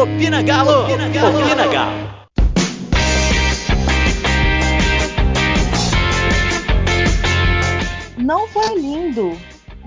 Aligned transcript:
Opina 0.00 0.40
Galo! 0.40 0.84
Opina 0.84 1.10
Galo! 1.10 1.38
Opina 1.42 1.66
Galo! 1.66 2.20
Não 8.16 8.48
foi 8.48 8.80
lindo, 8.80 9.38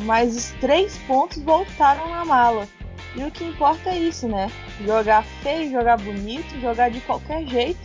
mas 0.03 0.35
os 0.35 0.51
três 0.61 0.99
pontos 1.07 1.41
voltaram 1.41 2.07
na 2.09 2.23
mala. 2.23 2.67
E 3.15 3.23
o 3.23 3.31
que 3.31 3.43
importa 3.43 3.89
é 3.89 3.97
isso, 3.97 4.27
né? 4.27 4.51
Jogar 4.85 5.23
feio, 5.41 5.71
jogar 5.71 5.97
bonito, 5.97 6.61
jogar 6.61 6.91
de 6.91 7.01
qualquer 7.01 7.47
jeito, 7.47 7.81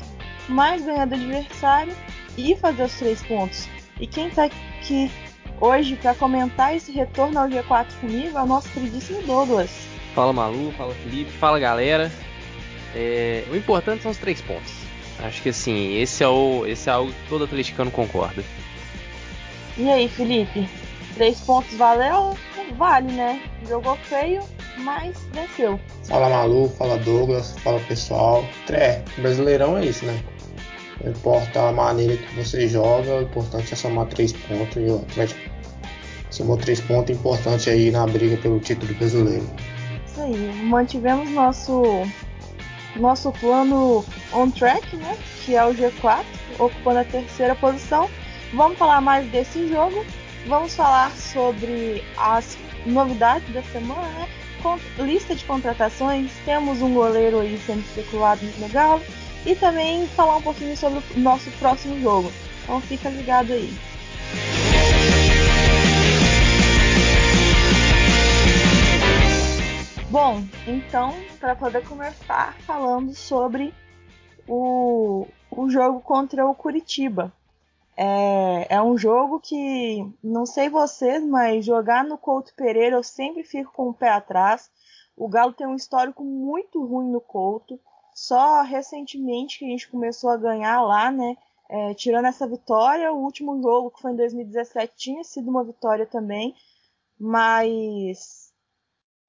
mas 0.51 0.85
ganhar 0.85 1.07
do 1.07 1.15
adversário 1.15 1.97
e 2.37 2.55
fazer 2.57 2.83
os 2.83 2.95
três 2.99 3.23
pontos. 3.23 3.67
E 3.99 4.07
quem 4.07 4.29
tá 4.29 4.45
aqui 4.45 5.11
hoje 5.59 5.97
para 5.97 6.15
comentar 6.15 6.77
esse 6.77 6.93
retorno 6.93 7.41
ao 7.41 7.49
G4 7.49 7.87
comigo 8.03 8.37
é 8.37 8.43
o 8.43 8.47
nosso 8.47 8.69
queridíssimo 8.69 9.23
Douglas. 9.23 9.88
Fala 10.19 10.33
Malu, 10.33 10.73
fala 10.73 10.93
Felipe, 10.95 11.31
fala 11.31 11.61
galera. 11.61 12.11
É, 12.93 13.45
o 13.53 13.57
importante 13.57 14.03
são 14.03 14.11
os 14.11 14.17
três 14.17 14.41
pontos. 14.41 14.73
Acho 15.21 15.41
que 15.41 15.51
assim, 15.51 15.97
esse 15.97 16.25
é, 16.25 16.29
o, 16.29 16.67
esse 16.67 16.91
é 16.91 16.93
algo 16.93 17.13
que 17.13 17.29
todo 17.29 17.45
atleticano 17.45 17.89
concorda. 17.89 18.43
E 19.77 19.89
aí, 19.89 20.09
Felipe? 20.09 20.69
Três 21.15 21.39
pontos 21.43 21.73
valeu? 21.77 22.37
Vale, 22.77 23.13
né? 23.13 23.41
Jogou 23.69 23.95
feio, 23.95 24.43
mas 24.79 25.17
venceu. 25.33 25.79
Fala 26.03 26.29
Malu, 26.29 26.69
fala 26.71 26.99
Douglas, 26.99 27.57
fala 27.61 27.79
pessoal. 27.87 28.45
É, 28.71 29.01
Brasileirão 29.19 29.79
é 29.79 29.85
isso, 29.85 30.05
né? 30.05 30.21
Não 31.01 31.13
importa 31.13 31.69
a 31.69 31.71
maneira 31.71 32.17
que 32.17 32.35
você 32.35 32.67
joga, 32.67 33.19
o 33.19 33.23
importante 33.23 33.73
é 33.73 33.77
somar 33.77 34.07
três 34.07 34.33
pontos 34.33 34.79
e 34.79 34.91
o 34.91 34.97
Atlético 34.97 35.41
somou 36.29 36.57
três 36.57 36.81
pontos 36.81 37.17
importantes 37.17 37.69
aí 37.69 37.93
na 37.93 38.05
briga 38.05 38.37
pelo 38.39 38.59
título 38.59 38.93
brasileiro. 38.95 39.47
Isso 40.19 40.23
aí, 40.23 40.53
mantivemos 40.65 41.31
nosso 41.31 41.83
nosso 42.97 43.31
plano 43.31 44.05
on 44.33 44.51
track, 44.51 44.97
né? 44.97 45.17
Que 45.45 45.55
é 45.55 45.65
o 45.65 45.73
G4, 45.73 46.25
ocupando 46.59 46.99
a 46.99 47.05
terceira 47.05 47.55
posição. 47.55 48.11
Vamos 48.53 48.77
falar 48.77 49.01
mais 49.01 49.31
desse 49.31 49.69
jogo. 49.69 50.05
Vamos 50.49 50.75
falar 50.75 51.13
sobre 51.13 52.03
as 52.17 52.59
novidades 52.85 53.49
da 53.55 53.63
semana, 53.63 54.09
né? 54.09 54.29
Com, 54.61 54.77
lista 54.99 55.37
de 55.37 55.45
contratações. 55.45 56.33
Temos 56.45 56.83
um 56.83 56.93
goleiro 56.95 57.39
aí 57.39 57.57
sendo 57.65 57.81
especulado 57.81 58.45
no 58.59 58.69
Galo 58.71 59.01
e 59.47 59.55
também 59.55 60.05
falar 60.09 60.39
um 60.39 60.43
pouquinho 60.43 60.77
sobre 60.77 60.99
o 60.99 61.21
nosso 61.21 61.49
próximo 61.61 62.01
jogo. 62.01 62.33
Então 62.65 62.81
fica 62.81 63.09
ligado 63.09 63.53
aí. 63.53 63.73
Bom, 70.21 70.39
então, 70.67 71.13
para 71.39 71.55
poder 71.55 71.89
começar 71.89 72.53
falando 72.63 73.15
sobre 73.15 73.73
o, 74.49 75.29
o 75.49 75.71
jogo 75.71 76.01
contra 76.01 76.45
o 76.45 76.57
Curitiba. 76.57 77.33
É, 77.97 78.67
é 78.69 78.83
um 78.83 78.99
jogo 78.99 79.39
que, 79.39 80.05
não 80.21 80.45
sei 80.45 80.69
vocês, 80.69 81.23
mas 81.23 81.65
jogar 81.65 82.03
no 82.03 82.19
Couto 82.19 82.53
Pereira 82.57 82.97
eu 82.97 83.03
sempre 83.05 83.45
fico 83.45 83.73
com 83.73 83.91
o 83.91 83.95
pé 83.95 84.09
atrás. 84.09 84.69
O 85.17 85.29
Galo 85.29 85.53
tem 85.53 85.69
um 85.69 85.77
histórico 85.77 86.25
muito 86.25 86.85
ruim 86.85 87.13
no 87.13 87.21
Couto. 87.21 87.79
Só 88.13 88.63
recentemente 88.63 89.61
que 89.61 89.67
a 89.67 89.69
gente 89.69 89.89
começou 89.89 90.31
a 90.31 90.37
ganhar 90.37 90.83
lá, 90.83 91.13
né? 91.13 91.37
É, 91.71 91.95
tirando 91.95 92.27
essa 92.27 92.45
vitória, 92.45 93.13
o 93.13 93.23
último 93.23 93.63
jogo, 93.63 93.93
que 93.93 94.03
foi 94.03 94.11
em 94.11 94.17
2017, 94.17 94.95
tinha 94.97 95.23
sido 95.23 95.49
uma 95.49 95.63
vitória 95.63 96.07
também, 96.07 96.57
mas 97.17 98.38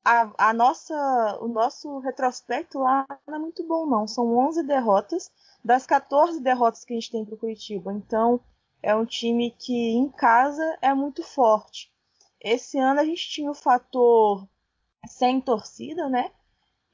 a, 0.03 0.49
a 0.49 0.53
nossa, 0.53 1.37
o 1.41 1.47
nosso 1.47 1.99
retrospecto 1.99 2.79
lá 2.79 3.05
não 3.27 3.35
é 3.35 3.39
muito 3.39 3.65
bom, 3.67 3.85
não. 3.85 4.07
São 4.07 4.37
11 4.37 4.63
derrotas 4.63 5.31
das 5.63 5.85
14 5.85 6.41
derrotas 6.41 6.85
que 6.85 6.93
a 6.93 6.95
gente 6.95 7.11
tem 7.11 7.25
para 7.25 7.35
o 7.35 7.37
Curitiba. 7.37 7.93
Então, 7.93 8.39
é 8.81 8.95
um 8.95 9.05
time 9.05 9.51
que 9.51 9.91
em 9.91 10.09
casa 10.09 10.77
é 10.81 10.93
muito 10.93 11.23
forte. 11.23 11.91
Esse 12.39 12.79
ano 12.79 13.01
a 13.01 13.05
gente 13.05 13.29
tinha 13.29 13.51
o 13.51 13.55
fator 13.55 14.47
sem 15.07 15.41
torcida, 15.41 16.07
né? 16.07 16.31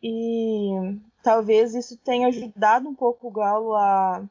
E 0.01 0.99
talvez 1.23 1.75
isso 1.75 1.97
tenha 1.97 2.27
ajudado 2.27 2.89
um 2.89 2.95
pouco 2.95 3.27
o 3.27 3.31
Galo 3.31 3.73
a, 3.75 4.27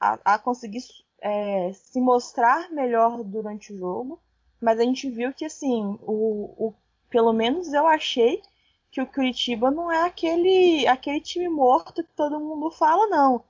a, 0.00 0.34
a 0.34 0.38
conseguir 0.38 0.82
é, 1.20 1.72
se 1.72 2.00
mostrar 2.00 2.70
melhor 2.70 3.22
durante 3.22 3.72
o 3.72 3.78
jogo. 3.78 4.20
Mas 4.60 4.80
a 4.80 4.82
gente 4.82 5.10
viu 5.10 5.32
que, 5.34 5.44
assim, 5.44 5.98
o, 6.02 6.68
o, 6.68 6.74
pelo 7.10 7.32
menos 7.32 7.72
eu 7.72 7.86
achei 7.86 8.42
que 8.90 9.00
o 9.00 9.06
Curitiba 9.06 9.70
não 9.70 9.90
é 9.90 10.04
aquele, 10.04 10.86
aquele 10.86 11.20
time 11.20 11.48
morto 11.48 12.02
que 12.02 12.14
todo 12.14 12.40
mundo 12.40 12.70
fala, 12.70 13.06
não. 13.08 13.44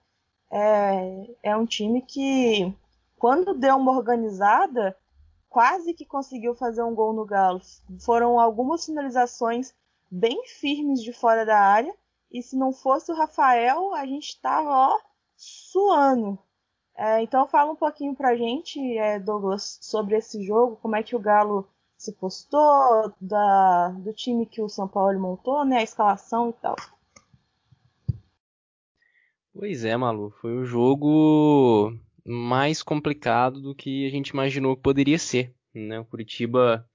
É, 0.51 1.35
é 1.43 1.57
um 1.57 1.67
time 1.67 2.03
que, 2.03 2.75
quando 3.19 3.55
deu 3.55 3.77
uma 3.77 3.93
organizada, 3.93 4.97
quase 5.49 5.95
que 5.95 6.05
conseguiu 6.05 6.55
fazer 6.55 6.83
um 6.83 6.95
gol 6.95 7.13
no 7.13 7.25
Galo. 7.25 7.61
Foram 8.01 8.39
algumas 8.39 8.85
finalizações 8.85 9.75
bem 10.11 10.47
firmes 10.47 11.03
de 11.03 11.13
fora 11.13 11.47
da 11.47 11.59
área. 11.59 11.95
E 12.31 12.43
se 12.43 12.57
não 12.57 12.73
fosse 12.73 13.13
o 13.13 13.15
Rafael, 13.15 13.95
a 13.95 14.05
gente 14.05 14.31
estava 14.31 14.69
ó, 14.69 14.99
suando. 15.37 16.39
É, 16.97 17.23
então 17.23 17.47
fala 17.47 17.73
um 17.73 17.77
pouquinho 17.77 18.15
pra 18.15 18.37
gente, 18.37 18.81
é, 18.99 19.19
Douglas, 19.19 19.79
sobre 19.81 20.17
esse 20.17 20.43
jogo, 20.43 20.77
como 20.77 20.97
é 20.97 21.03
que 21.03 21.15
o 21.15 21.21
Galo 21.21 21.69
se 22.07 22.13
postou, 22.13 23.13
da, 23.21 23.89
do 23.89 24.13
time 24.13 24.47
que 24.47 24.63
o 24.63 24.69
São 24.69 24.87
Paulo 24.87 25.19
montou, 25.19 25.65
né? 25.65 25.79
A 25.79 25.83
escalação 25.83 26.51
e 26.51 26.53
tal. 26.55 26.77
Pois 29.53 29.85
é, 29.85 29.97
Malu, 29.97 30.31
foi 30.41 30.57
o 30.57 30.65
jogo 30.65 31.93
mais 32.25 32.83
complicado 32.83 33.61
do 33.61 33.75
que 33.75 34.07
a 34.07 34.11
gente 34.11 34.29
imaginou 34.29 34.77
que 34.77 34.83
poderia 34.83 35.19
ser. 35.19 35.55
Né? 35.75 35.99
O 35.99 36.05
Curitiba 36.05 36.87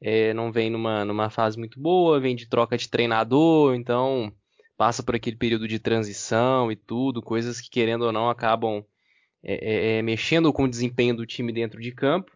é, 0.00 0.32
não 0.32 0.52
vem 0.52 0.70
numa, 0.70 1.04
numa 1.04 1.28
fase 1.28 1.58
muito 1.58 1.80
boa, 1.80 2.20
vem 2.20 2.36
de 2.36 2.48
troca 2.48 2.76
de 2.76 2.88
treinador, 2.88 3.74
então 3.74 4.32
passa 4.76 5.02
por 5.02 5.16
aquele 5.16 5.36
período 5.36 5.66
de 5.66 5.78
transição 5.78 6.70
e 6.70 6.76
tudo, 6.76 7.22
coisas 7.22 7.60
que 7.60 7.70
querendo 7.70 8.02
ou 8.02 8.12
não 8.12 8.28
acabam 8.30 8.84
é, 9.42 9.54
é, 9.54 9.98
é, 9.98 10.02
mexendo 10.02 10.52
com 10.52 10.64
o 10.64 10.70
desempenho 10.70 11.16
do 11.16 11.26
time 11.26 11.52
dentro 11.52 11.80
de 11.80 11.92
campo. 11.92 12.35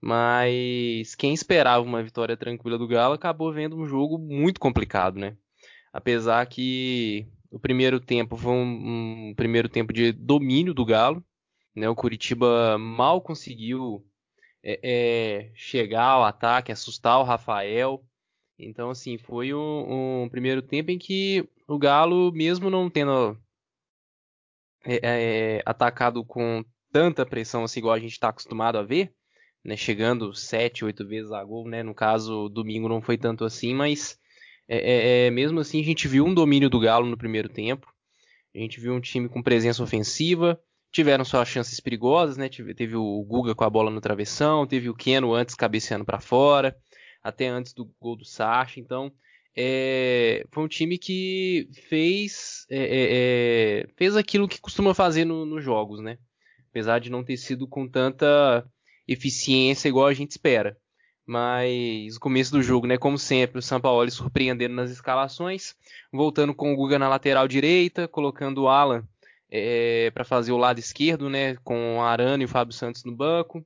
Mas 0.00 1.14
quem 1.14 1.34
esperava 1.34 1.84
uma 1.84 2.02
vitória 2.02 2.36
tranquila 2.36 2.78
do 2.78 2.88
Galo 2.88 3.14
acabou 3.14 3.52
vendo 3.52 3.76
um 3.76 3.86
jogo 3.86 4.18
muito 4.18 4.58
complicado, 4.58 5.18
né? 5.18 5.36
Apesar 5.92 6.46
que 6.46 7.26
o 7.50 7.58
primeiro 7.58 8.00
tempo 8.00 8.36
foi 8.36 8.52
um, 8.52 9.28
um 9.30 9.34
primeiro 9.34 9.68
tempo 9.68 9.92
de 9.92 10.12
domínio 10.12 10.72
do 10.72 10.84
Galo, 10.86 11.22
né? 11.74 11.88
O 11.88 11.94
Curitiba 11.94 12.78
mal 12.78 13.20
conseguiu 13.20 14.06
é, 14.62 14.80
é, 14.82 15.52
chegar 15.54 16.04
ao 16.04 16.24
ataque, 16.24 16.72
assustar 16.72 17.18
o 17.18 17.24
Rafael. 17.24 18.02
Então, 18.58 18.90
assim, 18.90 19.18
foi 19.18 19.52
um, 19.54 20.22
um, 20.24 20.28
primeiro 20.28 20.62
tempo 20.62 20.90
em 20.90 20.98
que 20.98 21.48
o 21.66 21.78
Galo, 21.78 22.32
mesmo 22.32 22.70
não 22.70 22.90
tendo 22.90 23.38
é, 24.84 25.58
é 25.58 25.62
atacado 25.64 26.24
com 26.24 26.64
tanta 26.92 27.24
pressão, 27.26 27.64
assim, 27.64 27.80
igual 27.80 27.94
a 27.94 27.98
gente 27.98 28.12
está 28.12 28.28
acostumado 28.28 28.76
a 28.76 28.82
ver, 28.82 29.14
né, 29.64 29.76
chegando 29.76 30.34
sete, 30.34 30.84
oito 30.84 31.06
vezes 31.06 31.32
a 31.32 31.42
gol, 31.44 31.68
né, 31.68 31.82
no 31.82 31.94
caso, 31.94 32.48
domingo 32.48 32.88
não 32.88 33.02
foi 33.02 33.18
tanto 33.18 33.44
assim, 33.44 33.74
mas 33.74 34.18
é, 34.68 34.78
é, 34.78 35.26
é, 35.26 35.30
mesmo 35.30 35.60
assim 35.60 35.80
a 35.80 35.84
gente 35.84 36.08
viu 36.08 36.24
um 36.24 36.34
domínio 36.34 36.70
do 36.70 36.80
Galo 36.80 37.06
no 37.06 37.16
primeiro 37.16 37.48
tempo, 37.48 37.92
a 38.54 38.58
gente 38.58 38.80
viu 38.80 38.92
um 38.92 39.00
time 39.00 39.28
com 39.28 39.42
presença 39.42 39.82
ofensiva, 39.82 40.60
tiveram 40.92 41.24
suas 41.24 41.48
chances 41.48 41.78
perigosas, 41.80 42.36
né? 42.36 42.48
Teve 42.48 42.96
o 42.96 43.22
Guga 43.22 43.54
com 43.54 43.64
a 43.64 43.70
bola 43.70 43.90
no 43.90 44.00
travessão, 44.00 44.66
teve 44.66 44.88
o 44.88 44.94
Keno 44.94 45.32
antes 45.32 45.54
cabeceando 45.54 46.04
para 46.04 46.20
fora, 46.20 46.76
até 47.22 47.46
antes 47.46 47.72
do 47.72 47.90
gol 48.00 48.16
do 48.16 48.24
Sacha. 48.24 48.80
Então, 48.80 49.12
é, 49.56 50.44
foi 50.50 50.64
um 50.64 50.68
time 50.68 50.98
que 50.98 51.68
fez 51.88 52.66
é, 52.70 52.78
é, 52.78 53.82
é 53.82 53.88
fez 53.96 54.16
aquilo 54.16 54.48
que 54.48 54.60
costuma 54.60 54.94
fazer 54.94 55.24
no, 55.24 55.44
nos 55.44 55.62
jogos, 55.62 56.00
né? 56.00 56.18
Apesar 56.70 56.98
de 56.98 57.10
não 57.10 57.24
ter 57.24 57.36
sido 57.36 57.66
com 57.68 57.88
tanta 57.88 58.64
eficiência 59.12 59.88
igual 59.88 60.06
a 60.06 60.14
gente 60.14 60.30
espera. 60.30 60.76
Mas 61.26 62.16
o 62.16 62.20
começo 62.20 62.50
do 62.50 62.62
jogo, 62.62 62.86
né? 62.86 62.96
Como 62.96 63.18
sempre, 63.18 63.58
o 63.58 63.62
São 63.62 63.80
Paulo 63.80 64.10
surpreendendo 64.10 64.74
nas 64.74 64.90
escalações, 64.90 65.74
voltando 66.12 66.54
com 66.54 66.72
o 66.72 66.76
Guga 66.76 66.98
na 66.98 67.08
lateral 67.08 67.46
direita, 67.46 68.08
colocando 68.08 68.62
o 68.62 68.68
Alan 68.68 69.06
é, 69.50 70.10
para 70.12 70.24
fazer 70.24 70.52
o 70.52 70.56
lado 70.56 70.78
esquerdo, 70.78 71.28
né, 71.28 71.56
com 71.56 71.98
o 71.98 72.02
Arana 72.02 72.42
e 72.42 72.46
o 72.46 72.48
Fábio 72.48 72.72
Santos 72.72 73.04
no 73.04 73.14
banco. 73.14 73.64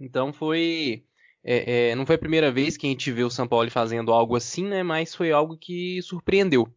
Então 0.00 0.32
foi 0.32 1.04
é, 1.44 1.90
é, 1.90 1.94
não 1.94 2.06
foi 2.06 2.16
a 2.16 2.18
primeira 2.18 2.50
vez 2.52 2.76
que 2.76 2.86
a 2.86 2.90
gente 2.90 3.10
vê 3.12 3.22
o 3.22 3.30
São 3.30 3.48
Paulo 3.48 3.70
fazendo 3.70 4.12
algo 4.12 4.36
assim, 4.36 4.64
né, 4.64 4.82
mas 4.82 5.14
foi 5.14 5.32
algo 5.32 5.56
que 5.56 6.00
surpreendeu 6.02 6.68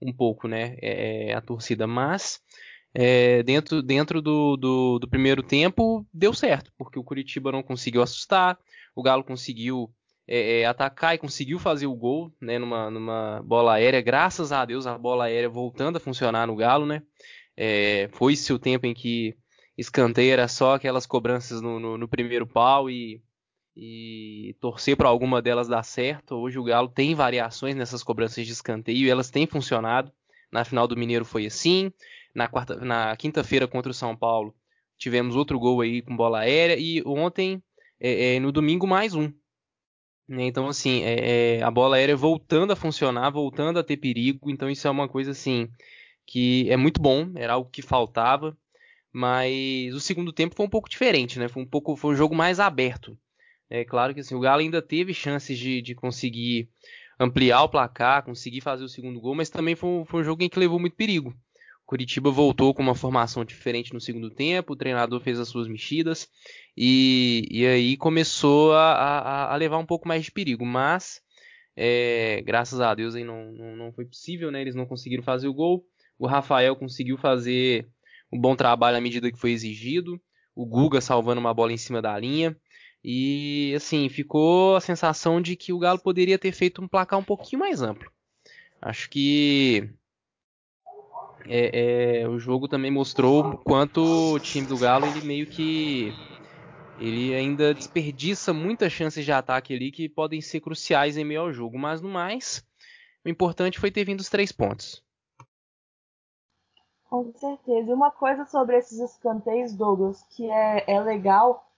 um 0.00 0.12
pouco, 0.12 0.48
né, 0.48 0.76
é, 0.82 1.32
a 1.34 1.40
torcida. 1.40 1.86
Mas 1.86 2.40
é, 2.94 3.42
dentro, 3.42 3.82
dentro 3.82 4.20
do, 4.20 4.56
do, 4.56 4.98
do, 4.98 5.08
primeiro 5.08 5.42
tempo 5.42 6.06
deu 6.12 6.34
certo, 6.34 6.70
porque 6.76 6.98
o 6.98 7.04
Curitiba 7.04 7.50
não 7.50 7.62
conseguiu 7.62 8.02
assustar, 8.02 8.58
o 8.94 9.02
Galo 9.02 9.24
conseguiu 9.24 9.90
é, 10.26 10.60
é, 10.60 10.66
atacar 10.66 11.14
e 11.14 11.18
conseguiu 11.18 11.58
fazer 11.58 11.86
o 11.86 11.94
gol, 11.94 12.32
né, 12.40 12.58
numa, 12.58 12.90
numa 12.90 13.42
bola 13.42 13.74
aérea. 13.74 14.00
Graças 14.00 14.52
a 14.52 14.64
Deus 14.64 14.86
a 14.86 14.96
bola 14.98 15.24
aérea 15.24 15.48
voltando 15.48 15.96
a 15.96 16.00
funcionar 16.00 16.46
no 16.46 16.56
Galo, 16.56 16.86
né? 16.86 17.02
É, 17.56 18.08
Foi-se 18.12 18.52
o 18.52 18.58
tempo 18.58 18.86
em 18.86 18.94
que 18.94 19.36
escanteio 19.76 20.32
era 20.32 20.46
só 20.48 20.74
aquelas 20.74 21.06
cobranças 21.06 21.60
no, 21.60 21.80
no, 21.80 21.98
no 21.98 22.08
primeiro 22.08 22.46
pau 22.46 22.90
e, 22.90 23.22
e 23.76 24.54
torcer 24.60 24.96
para 24.96 25.08
alguma 25.08 25.40
delas 25.42 25.68
dar 25.68 25.82
certo. 25.82 26.36
Hoje 26.36 26.58
o 26.58 26.64
Galo 26.64 26.88
tem 26.88 27.14
variações 27.14 27.74
nessas 27.74 28.02
cobranças 28.02 28.46
de 28.46 28.52
escanteio 28.52 29.06
e 29.06 29.10
elas 29.10 29.30
têm 29.30 29.46
funcionado. 29.46 30.12
Na 30.50 30.64
final 30.64 30.86
do 30.86 30.96
Mineiro 30.96 31.24
foi 31.24 31.46
assim. 31.46 31.90
Na, 32.34 32.48
quarta, 32.48 32.76
na 32.76 33.16
quinta-feira 33.16 33.68
contra 33.68 33.90
o 33.90 33.94
São 33.94 34.16
Paulo 34.16 34.54
tivemos 35.02 35.34
outro 35.34 35.58
gol 35.58 35.80
aí 35.80 36.00
com 36.00 36.16
bola 36.16 36.40
aérea 36.40 36.76
e 36.78 37.02
ontem, 37.04 37.60
é, 37.98 38.36
é, 38.36 38.40
no 38.40 38.52
domingo, 38.52 38.86
mais 38.86 39.14
um. 39.14 39.32
Né? 40.28 40.44
Então, 40.44 40.68
assim, 40.68 41.02
é, 41.02 41.56
é, 41.58 41.62
a 41.62 41.70
bola 41.70 41.96
aérea 41.96 42.16
voltando 42.16 42.72
a 42.72 42.76
funcionar, 42.76 43.30
voltando 43.30 43.80
a 43.80 43.82
ter 43.82 43.96
perigo. 43.96 44.48
Então, 44.48 44.70
isso 44.70 44.86
é 44.86 44.90
uma 44.90 45.08
coisa, 45.08 45.32
assim, 45.32 45.68
que 46.24 46.70
é 46.70 46.76
muito 46.76 47.00
bom, 47.00 47.32
era 47.34 47.54
algo 47.54 47.68
que 47.68 47.82
faltava. 47.82 48.56
Mas 49.12 49.92
o 49.92 50.00
segundo 50.00 50.32
tempo 50.32 50.54
foi 50.54 50.64
um 50.64 50.70
pouco 50.70 50.88
diferente, 50.88 51.38
né? 51.38 51.48
Foi 51.48 51.62
um 51.62 51.66
pouco, 51.66 51.96
foi 51.96 52.12
um 52.14 52.16
jogo 52.16 52.34
mais 52.34 52.60
aberto. 52.60 53.18
É 53.68 53.84
claro 53.84 54.14
que 54.14 54.20
assim, 54.20 54.34
o 54.34 54.40
Galo 54.40 54.60
ainda 54.60 54.80
teve 54.80 55.12
chances 55.12 55.58
de, 55.58 55.82
de 55.82 55.94
conseguir 55.94 56.68
ampliar 57.18 57.62
o 57.62 57.68
placar, 57.68 58.24
conseguir 58.24 58.60
fazer 58.60 58.84
o 58.84 58.88
segundo 58.88 59.20
gol, 59.20 59.34
mas 59.34 59.50
também 59.50 59.74
foi, 59.74 60.04
foi 60.06 60.22
um 60.22 60.24
jogo 60.24 60.42
em 60.42 60.48
que 60.48 60.58
levou 60.58 60.78
muito 60.78 60.96
perigo. 60.96 61.34
Curitiba 61.92 62.30
voltou 62.30 62.72
com 62.72 62.80
uma 62.80 62.94
formação 62.94 63.44
diferente 63.44 63.92
no 63.92 64.00
segundo 64.00 64.30
tempo, 64.30 64.72
o 64.72 64.76
treinador 64.76 65.20
fez 65.20 65.38
as 65.38 65.48
suas 65.48 65.68
mexidas 65.68 66.26
e, 66.74 67.46
e 67.50 67.66
aí 67.66 67.98
começou 67.98 68.72
a, 68.72 68.94
a, 68.94 69.52
a, 69.52 69.56
levar 69.56 69.76
um 69.76 69.84
pouco 69.84 70.08
mais 70.08 70.24
de 70.24 70.32
perigo. 70.32 70.64
Mas, 70.64 71.20
é, 71.76 72.40
graças 72.46 72.80
a 72.80 72.94
Deus, 72.94 73.14
aí 73.14 73.24
não, 73.24 73.52
não, 73.52 73.76
não, 73.76 73.92
foi 73.92 74.06
possível, 74.06 74.50
né? 74.50 74.62
eles 74.62 74.74
não 74.74 74.86
conseguiram 74.86 75.22
fazer 75.22 75.48
o 75.48 75.52
gol. 75.52 75.84
O 76.18 76.26
Rafael 76.26 76.74
conseguiu 76.76 77.18
fazer 77.18 77.86
um 78.32 78.40
bom 78.40 78.56
trabalho 78.56 78.96
à 78.96 79.00
medida 79.02 79.30
que 79.30 79.38
foi 79.38 79.50
exigido. 79.50 80.18
O 80.54 80.64
Guga 80.64 80.98
salvando 80.98 81.42
uma 81.42 81.52
bola 81.52 81.74
em 81.74 81.76
cima 81.76 82.00
da 82.00 82.18
linha. 82.18 82.56
E 83.04 83.74
assim, 83.76 84.08
ficou 84.08 84.76
a 84.76 84.80
sensação 84.80 85.42
de 85.42 85.56
que 85.56 85.74
o 85.74 85.78
Galo 85.78 85.98
poderia 85.98 86.38
ter 86.38 86.52
feito 86.52 86.80
um 86.80 86.88
placar 86.88 87.18
um 87.18 87.24
pouquinho 87.24 87.60
mais 87.60 87.82
amplo. 87.82 88.10
Acho 88.80 89.10
que 89.10 89.92
é, 91.46 92.20
é, 92.22 92.28
o 92.28 92.38
jogo 92.38 92.68
também 92.68 92.90
mostrou 92.90 93.58
quanto 93.58 94.34
o 94.34 94.38
time 94.38 94.66
do 94.66 94.78
Galo 94.78 95.06
ele 95.06 95.22
meio 95.26 95.46
que 95.46 96.12
ele 96.98 97.34
ainda 97.34 97.74
desperdiça 97.74 98.52
muitas 98.52 98.92
chances 98.92 99.24
de 99.24 99.32
ataque 99.32 99.74
ali 99.74 99.90
que 99.90 100.08
podem 100.08 100.40
ser 100.40 100.60
cruciais 100.60 101.16
em 101.16 101.24
meio 101.24 101.40
ao 101.40 101.52
jogo, 101.52 101.78
mas 101.78 102.00
no 102.00 102.08
mais, 102.08 102.64
o 103.24 103.28
importante 103.28 103.80
foi 103.80 103.90
ter 103.90 104.04
vindo 104.04 104.20
os 104.20 104.28
três 104.28 104.52
pontos. 104.52 105.02
Com 107.08 107.32
certeza. 107.34 107.92
Uma 107.92 108.10
coisa 108.10 108.46
sobre 108.46 108.78
esses 108.78 108.98
escanteios, 108.98 109.74
Douglas, 109.74 110.24
que 110.30 110.50
é, 110.50 110.84
é 110.86 111.00
legal. 111.00 111.68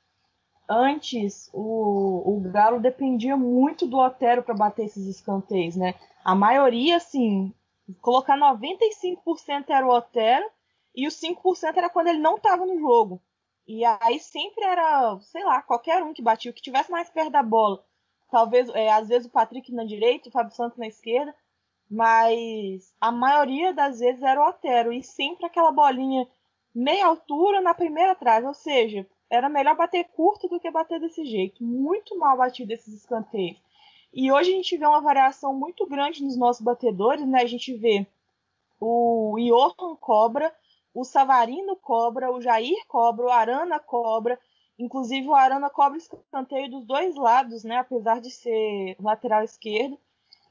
Antes, 0.68 1.50
o, 1.52 2.36
o 2.36 2.40
Galo 2.52 2.78
dependia 2.78 3.36
muito 3.36 3.86
do 3.86 3.98
Otero 3.98 4.42
para 4.42 4.54
bater 4.54 4.84
esses 4.84 5.06
escanteios, 5.06 5.74
né? 5.74 5.94
A 6.24 6.34
maioria, 6.34 6.96
assim, 6.96 7.52
colocar 8.00 8.36
95% 8.38 9.70
era 9.70 9.86
o 9.86 9.90
Otero 9.90 10.48
e 10.94 11.06
os 11.06 11.20
5% 11.20 11.76
era 11.76 11.90
quando 11.90 12.08
ele 12.08 12.18
não 12.18 12.36
estava 12.36 12.64
no 12.64 12.78
jogo. 12.78 13.20
E 13.66 13.84
aí 13.84 14.20
sempre 14.20 14.64
era, 14.64 15.18
sei 15.20 15.42
lá, 15.44 15.62
qualquer 15.62 16.02
um 16.02 16.12
que 16.12 16.22
batia, 16.22 16.50
o 16.50 16.54
que 16.54 16.62
tivesse 16.62 16.90
mais 16.90 17.08
perto 17.10 17.30
da 17.30 17.42
bola. 17.42 17.84
Talvez, 18.30 18.68
é, 18.70 18.90
às 18.92 19.08
vezes 19.08 19.26
o 19.26 19.30
Patrick 19.30 19.72
na 19.72 19.84
direita, 19.84 20.28
o 20.28 20.32
Fábio 20.32 20.54
Santos 20.54 20.78
na 20.78 20.86
esquerda, 20.86 21.34
mas 21.90 22.92
a 23.00 23.12
maioria 23.12 23.72
das 23.72 24.00
vezes 24.00 24.22
era 24.22 24.40
o 24.40 24.48
Otero 24.48 24.92
e 24.92 25.02
sempre 25.02 25.46
aquela 25.46 25.70
bolinha 25.70 26.28
meia 26.74 27.06
altura 27.06 27.60
na 27.60 27.72
primeira 27.72 28.14
trave, 28.14 28.46
ou 28.46 28.54
seja, 28.54 29.06
era 29.30 29.48
melhor 29.48 29.76
bater 29.76 30.04
curto 30.04 30.48
do 30.48 30.58
que 30.58 30.70
bater 30.70 31.00
desse 31.00 31.24
jeito. 31.24 31.62
Muito 31.62 32.18
mal 32.18 32.36
batido 32.36 32.72
esses 32.72 32.92
escanteios. 32.92 33.62
E 34.14 34.30
hoje 34.30 34.52
a 34.52 34.54
gente 34.54 34.76
vê 34.76 34.86
uma 34.86 35.00
variação 35.00 35.52
muito 35.52 35.84
grande 35.86 36.22
nos 36.22 36.36
nossos 36.36 36.62
batedores, 36.62 37.26
né? 37.26 37.42
A 37.42 37.46
gente 37.46 37.74
vê 37.74 38.06
o 38.80 39.34
Johan 39.36 39.96
cobra, 39.96 40.54
o 40.94 41.02
Savarino 41.02 41.74
cobra, 41.74 42.32
o 42.32 42.40
Jair 42.40 42.86
cobra, 42.86 43.26
o 43.26 43.30
Arana 43.30 43.80
cobra. 43.80 44.38
Inclusive 44.78 45.26
o 45.26 45.34
Arana 45.34 45.68
cobra 45.68 45.98
escanteio 45.98 46.70
dos 46.70 46.86
dois 46.86 47.16
lados, 47.16 47.64
né? 47.64 47.78
Apesar 47.78 48.20
de 48.20 48.30
ser 48.30 48.96
lateral 49.00 49.42
esquerdo. 49.42 49.98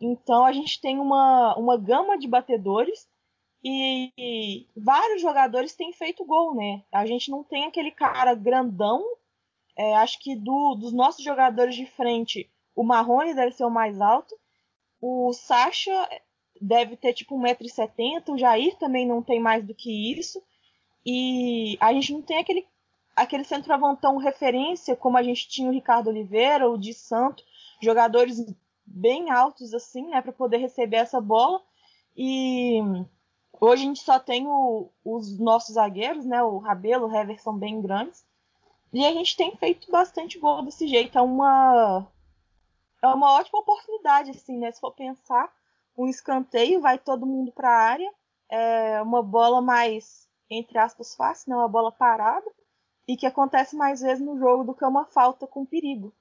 Então 0.02 0.44
a 0.46 0.52
gente 0.52 0.82
tem 0.82 1.00
uma, 1.00 1.56
uma 1.58 1.78
gama 1.78 2.18
de 2.18 2.28
batedores 2.28 3.08
e, 3.64 4.12
e 4.18 4.68
vários 4.76 5.22
jogadores 5.22 5.74
têm 5.74 5.94
feito 5.94 6.26
gol, 6.26 6.54
né? 6.54 6.84
A 6.92 7.06
gente 7.06 7.32
não 7.32 7.46
tem 7.46 7.64
aquele 7.64 7.92
cara 7.92 8.36
grandão. 8.36 9.02
É, 9.78 9.96
acho 9.96 10.20
que 10.20 10.36
do, 10.36 10.76
dos 10.76 10.92
nossos 10.92 11.24
jogadores 11.24 11.76
de 11.76 11.86
frente, 11.86 12.50
o 12.76 12.84
Marrone 12.84 13.34
deve 13.34 13.52
ser 13.52 13.66
o 13.66 13.70
mais 13.70 14.00
alto. 14.02 14.36
O 15.02 15.34
Sacha 15.34 16.10
deve 16.60 16.96
ter 16.96 17.14
tipo 17.14 17.38
1,70m. 17.38 18.30
O 18.30 18.38
Jair 18.38 18.78
também 18.78 19.06
não 19.06 19.22
tem 19.22 19.40
mais 19.40 19.66
do 19.66 19.76
que 19.76 20.12
isso. 20.12 20.42
E 21.06 21.78
a 21.80 21.92
gente 21.94 22.14
não 22.14 22.22
tem 22.22 22.38
aquele, 22.38 22.66
aquele 23.16 23.44
centroavantão 23.44 24.18
referência 24.18 24.96
como 24.96 25.18
a 25.18 25.24
gente 25.24 25.48
tinha 25.48 25.70
o 25.70 25.74
Ricardo 25.74 26.08
Oliveira, 26.08 26.70
o 26.70 26.78
Di 26.78 26.94
Santo, 26.94 27.44
jogadores 27.82 28.44
bem 28.86 29.30
altos 29.30 29.74
assim, 29.74 30.08
né, 30.08 30.22
para 30.22 30.32
poder 30.32 30.58
receber 30.58 30.98
essa 30.98 31.20
bola. 31.20 31.62
E 32.16 32.80
hoje 33.60 33.84
a 33.84 33.86
gente 33.88 34.02
só 34.02 34.20
tem 34.20 34.48
o, 34.48 34.90
os 35.04 35.38
nossos 35.38 35.76
zagueiros, 35.76 36.26
né, 36.26 36.42
o 36.42 36.60
Rabelo, 36.60 37.08
o 37.08 37.16
Hever 37.16 37.42
são 37.42 37.58
bem 37.58 37.82
grandes. 37.82 38.26
E 38.94 39.04
a 39.06 39.12
gente 39.12 39.36
tem 39.36 39.56
feito 39.58 39.92
bastante 39.92 40.38
gol 40.40 40.62
desse 40.62 40.88
jeito. 40.88 41.18
É 41.18 41.22
uma 41.22 42.08
é 43.04 43.08
uma 43.14 43.34
ótima 43.34 43.60
oportunidade, 43.60 44.32
assim, 44.32 44.58
né? 44.58 44.72
Se 44.72 44.80
for 44.80 44.94
pensar, 44.94 45.54
um 45.98 46.08
escanteio, 46.08 46.82
vai 46.82 46.98
todo 46.98 47.26
mundo 47.26 47.52
para 47.52 47.70
a 47.70 47.82
área, 47.82 48.14
é 48.50 49.02
uma 49.02 49.22
bola 49.22 49.62
mais, 49.62 50.28
entre 50.50 50.78
aspas, 50.78 51.14
fácil, 51.14 51.50
né? 51.50 51.56
Uma 51.58 51.68
bola 51.68 51.92
parada, 51.92 52.50
e 53.08 53.18
que 53.18 53.26
acontece 53.26 53.76
mais 53.76 54.00
vezes 54.02 54.24
no 54.24 54.38
jogo 54.40 54.64
do 54.64 54.74
que 54.74 54.86
uma 54.86 55.06
falta 55.06 55.46
com 55.46 55.66
perigo. 55.66 56.14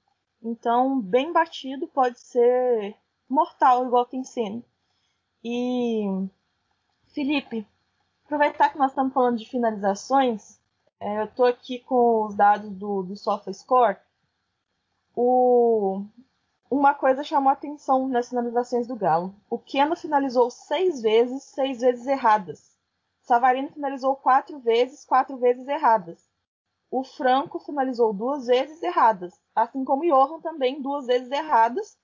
Então, 0.43 1.00
bem 1.00 1.32
batido 1.32 1.87
pode 1.87 2.19
ser 2.19 2.96
mortal, 3.28 3.87
igual 3.87 4.05
tem 4.05 4.25
sendo. 4.25 4.64
E, 5.44 6.05
Felipe, 7.14 7.66
aproveitar 8.25 8.71
que 8.71 8.78
nós 8.78 8.90
estamos 8.90 9.12
falando 9.12 9.38
de 9.38 9.49
finalizações, 9.49 10.61
é, 10.99 11.21
eu 11.21 11.25
estou 11.26 11.47
aqui 11.47 11.78
com 11.78 12.26
os 12.26 12.35
dados 12.35 12.71
do, 12.71 13.04
do 13.04 13.16
SofaScore. 13.16 13.99
O, 15.14 16.04
uma 16.73 16.95
coisa 16.95 17.23
chamou 17.23 17.52
atenção 17.52 18.09
nas 18.09 18.31
finalizações 18.31 18.87
do 18.87 18.97
Galo. 18.97 19.35
O 19.50 19.59
Keno 19.59 19.95
finalizou 19.95 20.50
seis 20.50 21.02
vezes, 21.02 21.43
seis 21.43 21.83
vezes 21.83 22.07
erradas. 22.07 22.75
Savarino 23.21 23.69
finalizou 23.69 24.17
quatro 24.17 24.59
vezes, 24.59 25.05
quatro 25.05 25.37
vezes 25.37 25.69
erradas. 25.69 26.26
O 26.91 27.05
Franco 27.05 27.59
finalizou 27.59 28.14
duas 28.14 28.47
vezes 28.47 28.83
erradas, 28.83 29.38
assim 29.55 29.85
como 29.85 30.02
o 30.02 30.07
Johan 30.07 30.41
também 30.41 30.81
duas 30.81 31.07
vezes 31.07 31.31
erradas. 31.31 31.99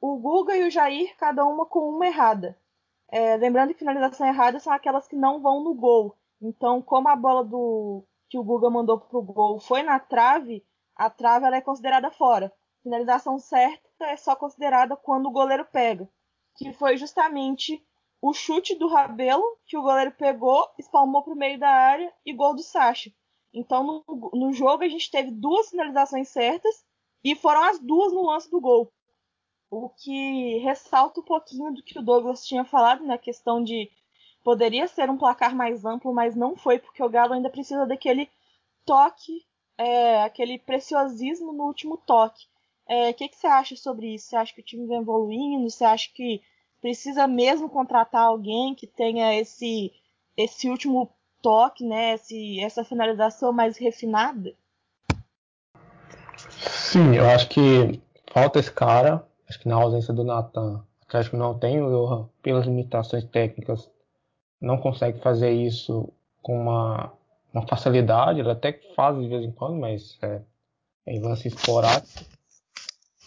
O 0.00 0.16
Guga 0.16 0.56
e 0.56 0.66
o 0.66 0.70
Jair, 0.70 1.16
cada 1.16 1.46
uma 1.46 1.64
com 1.64 1.88
uma 1.88 2.06
errada. 2.08 2.58
É, 3.12 3.36
lembrando 3.36 3.72
que 3.72 3.78
finalização 3.78 4.26
errada 4.26 4.58
são 4.58 4.72
aquelas 4.72 5.06
que 5.06 5.14
não 5.14 5.40
vão 5.40 5.62
no 5.62 5.74
gol. 5.74 6.16
Então, 6.42 6.82
como 6.82 7.08
a 7.08 7.14
bola 7.14 7.44
do 7.44 8.02
que 8.28 8.36
o 8.36 8.42
Guga 8.42 8.68
mandou 8.68 8.98
pro 8.98 9.22
gol 9.22 9.60
foi 9.60 9.84
na 9.84 10.00
trave, 10.00 10.66
a 10.96 11.08
trave 11.08 11.46
ela 11.46 11.56
é 11.56 11.60
considerada 11.60 12.10
fora. 12.10 12.52
Finalização 12.82 13.38
certa 13.38 13.87
é 14.00 14.16
só 14.16 14.34
considerada 14.36 14.96
quando 14.96 15.26
o 15.26 15.32
goleiro 15.32 15.64
pega, 15.64 16.08
que 16.56 16.72
foi 16.72 16.96
justamente 16.96 17.82
o 18.20 18.32
chute 18.32 18.74
do 18.74 18.88
Rabelo 18.88 19.44
que 19.66 19.76
o 19.76 19.82
goleiro 19.82 20.12
pegou, 20.12 20.68
espalmou 20.78 21.22
para 21.22 21.32
o 21.32 21.36
meio 21.36 21.58
da 21.58 21.68
área 21.68 22.12
e 22.24 22.32
gol 22.32 22.54
do 22.54 22.62
Sacha. 22.62 23.12
Então 23.52 24.04
no, 24.06 24.30
no 24.34 24.52
jogo 24.52 24.82
a 24.82 24.88
gente 24.88 25.10
teve 25.10 25.30
duas 25.30 25.70
finalizações 25.70 26.28
certas 26.28 26.84
e 27.22 27.34
foram 27.34 27.64
as 27.64 27.78
duas 27.78 28.12
no 28.12 28.26
lance 28.26 28.50
do 28.50 28.60
gol. 28.60 28.92
O 29.70 29.88
que 29.90 30.58
ressalta 30.58 31.20
um 31.20 31.24
pouquinho 31.24 31.72
do 31.72 31.82
que 31.82 31.98
o 31.98 32.02
Douglas 32.02 32.46
tinha 32.46 32.64
falado 32.64 33.00
na 33.00 33.14
né, 33.14 33.18
questão 33.18 33.62
de 33.62 33.90
poderia 34.42 34.88
ser 34.88 35.10
um 35.10 35.18
placar 35.18 35.54
mais 35.54 35.84
amplo, 35.84 36.12
mas 36.12 36.34
não 36.34 36.56
foi, 36.56 36.78
porque 36.78 37.02
o 37.02 37.08
Galo 37.08 37.34
ainda 37.34 37.50
precisa 37.50 37.86
daquele 37.86 38.30
toque, 38.84 39.44
é, 39.76 40.22
aquele 40.22 40.58
preciosismo 40.58 41.52
no 41.52 41.64
último 41.64 41.98
toque. 41.98 42.46
O 42.88 42.92
é, 42.92 43.12
que, 43.12 43.28
que 43.28 43.36
você 43.36 43.46
acha 43.46 43.76
sobre 43.76 44.14
isso? 44.14 44.28
Você 44.28 44.36
acha 44.36 44.54
que 44.54 44.62
o 44.62 44.64
time 44.64 44.86
vem 44.86 44.98
evoluindo? 44.98 45.68
Você 45.68 45.84
acha 45.84 46.08
que 46.14 46.40
precisa 46.80 47.26
mesmo 47.26 47.68
contratar 47.68 48.22
alguém 48.22 48.74
que 48.74 48.86
tenha 48.86 49.38
esse, 49.38 49.92
esse 50.34 50.70
último 50.70 51.10
toque, 51.42 51.84
né? 51.84 52.14
Esse, 52.14 52.58
essa 52.60 52.82
finalização 52.84 53.52
mais 53.52 53.76
refinada? 53.76 54.54
Sim, 56.58 57.14
eu 57.14 57.28
acho 57.28 57.50
que 57.50 58.00
falta 58.32 58.58
esse 58.58 58.72
cara. 58.72 59.22
Acho 59.46 59.60
que 59.60 59.68
na 59.68 59.76
ausência 59.76 60.14
do 60.14 60.24
Natan, 60.24 60.76
o 60.76 61.04
Atlético 61.04 61.36
não 61.36 61.58
tem 61.58 61.82
o 61.82 61.90
Johan, 61.90 62.28
pelas 62.42 62.64
limitações 62.64 63.24
técnicas, 63.24 63.90
não 64.58 64.78
consegue 64.78 65.20
fazer 65.20 65.50
isso 65.50 66.10
com 66.42 66.58
uma, 66.58 67.12
uma 67.52 67.66
facilidade. 67.66 68.40
Ele 68.40 68.50
até 68.50 68.72
faz 68.96 69.18
de 69.18 69.28
vez 69.28 69.44
em 69.44 69.52
quando, 69.52 69.76
mas 69.76 70.16
é, 70.22 70.40
é 71.06 71.12
em 71.14 71.20
lance 71.20 71.48
esporádico. 71.48 72.37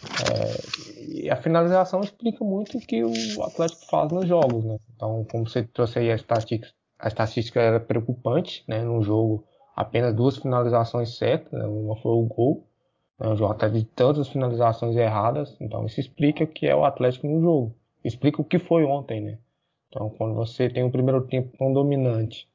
É, 0.04 1.24
e 1.24 1.30
a 1.30 1.36
finalização 1.36 2.02
explica 2.02 2.44
muito 2.44 2.78
o 2.78 2.82
que 2.82 3.04
o 3.04 3.44
Atlético 3.44 3.86
faz 3.86 4.12
nos 4.12 4.28
jogos, 4.28 4.64
né? 4.64 4.78
Então, 4.96 5.26
como 5.30 5.48
você 5.48 5.64
trouxe 5.64 6.00
aí 6.00 6.12
a 6.12 6.16
estatística, 6.16 6.74
a 6.98 7.08
estatística 7.08 7.60
era 7.60 7.80
preocupante, 7.80 8.64
né? 8.68 8.82
No 8.84 9.02
jogo, 9.02 9.46
apenas 9.76 10.16
duas 10.16 10.38
finalizações 10.38 11.18
certas, 11.18 11.52
né? 11.52 11.66
uma 11.66 11.96
foi 11.98 12.12
o 12.12 12.24
gol, 12.24 12.68
né? 13.20 13.28
o 13.28 13.36
jogo 13.36 13.54
teve 13.56 13.84
tantas 13.84 14.28
finalizações 14.28 14.96
erradas, 14.96 15.56
então 15.60 15.86
isso 15.86 16.00
explica 16.00 16.44
o 16.44 16.48
que 16.48 16.68
é 16.68 16.76
o 16.76 16.86
Atlético 16.86 17.28
no 17.28 17.42
jogo, 17.42 17.76
explica 18.04 18.42
o 18.42 18.46
que 18.46 18.60
foi 18.60 18.84
ontem, 18.84 19.22
né? 19.22 19.38
Então, 19.88 20.10
quando 20.10 20.34
você 20.34 20.70
tem 20.70 20.84
um 20.84 20.92
primeiro 20.92 21.22
tempo 21.28 21.56
tão 21.58 21.74
dominante 21.74 22.48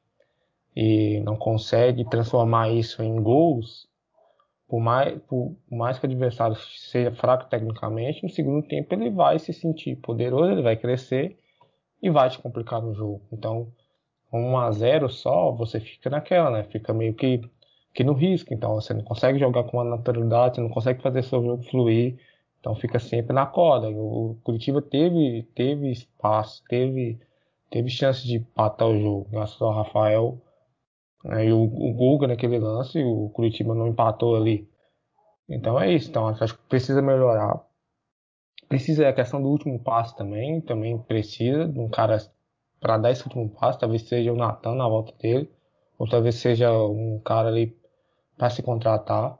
e 0.75 1.19
não 1.21 1.35
consegue 1.35 2.03
transformar 2.03 2.69
isso 2.69 3.03
em 3.03 3.21
gols, 3.21 3.87
por 4.67 4.81
mais, 4.81 5.19
por 5.23 5.55
mais 5.71 5.97
que 5.97 6.05
o 6.05 6.09
adversário 6.09 6.55
seja 6.55 7.11
fraco 7.11 7.49
tecnicamente, 7.49 8.23
no 8.23 8.29
segundo 8.29 8.67
tempo 8.67 8.93
ele 8.93 9.09
vai 9.09 9.39
se 9.39 9.53
sentir 9.53 9.95
poderoso, 9.97 10.51
ele 10.51 10.61
vai 10.61 10.75
crescer 10.75 11.37
e 12.01 12.09
vai 12.09 12.29
te 12.29 12.39
complicar 12.39 12.81
no 12.81 12.93
jogo. 12.93 13.21
Então, 13.31 13.71
1 14.31 14.57
a 14.57 14.71
0 14.71 15.09
só, 15.09 15.51
você 15.51 15.79
fica 15.79 16.09
naquela, 16.09 16.51
né? 16.51 16.63
Fica 16.65 16.93
meio 16.93 17.13
que, 17.13 17.41
que 17.93 18.03
no 18.03 18.13
risco. 18.13 18.53
Então, 18.53 18.75
você 18.75 18.93
não 18.93 19.03
consegue 19.03 19.39
jogar 19.39 19.63
com 19.63 19.77
uma 19.77 19.85
naturalidade, 19.85 20.55
você 20.55 20.61
não 20.61 20.69
consegue 20.69 21.01
fazer 21.01 21.23
seu 21.23 21.41
jogo 21.41 21.63
fluir. 21.63 22.19
Então, 22.59 22.75
fica 22.75 22.99
sempre 22.99 23.33
na 23.33 23.45
corda. 23.45 23.89
O 23.89 24.37
Curitiba 24.43 24.81
teve, 24.81 25.43
teve 25.55 25.91
espaço, 25.91 26.61
teve, 26.67 27.19
teve 27.71 27.89
chance 27.89 28.25
de 28.27 28.35
empatar 28.37 28.89
o 28.89 28.99
jogo, 28.99 29.27
graças 29.31 29.61
ao 29.61 29.71
Rafael 29.71 30.37
né? 31.23 31.45
E 31.45 31.53
o, 31.53 31.63
o 31.63 31.93
Guga 31.93 32.27
naquele 32.27 32.59
lance, 32.59 33.03
o 33.03 33.29
Curitiba 33.29 33.73
não 33.73 33.87
empatou 33.87 34.35
ali. 34.35 34.69
Então 35.49 35.79
é 35.79 35.91
isso. 35.93 36.09
Então 36.09 36.27
acho 36.27 36.55
que 36.55 36.63
precisa 36.67 37.01
melhorar. 37.01 37.61
Precisa 38.67 39.07
a 39.07 39.13
questão 39.13 39.41
do 39.41 39.47
último 39.47 39.79
passo 39.79 40.15
também. 40.15 40.61
Também 40.61 40.97
precisa 40.97 41.67
de 41.67 41.79
um 41.79 41.89
cara 41.89 42.17
para 42.79 42.97
dar 42.97 43.11
esse 43.11 43.23
último 43.23 43.49
passo. 43.49 43.79
Talvez 43.79 44.03
seja 44.03 44.33
o 44.33 44.35
Natan 44.35 44.75
na 44.75 44.87
volta 44.87 45.13
dele. 45.17 45.49
Ou 45.97 46.07
talvez 46.07 46.35
seja 46.35 46.71
um 46.71 47.19
cara 47.19 47.47
ali 47.49 47.75
para 48.37 48.49
se 48.49 48.61
contratar. 48.61 49.37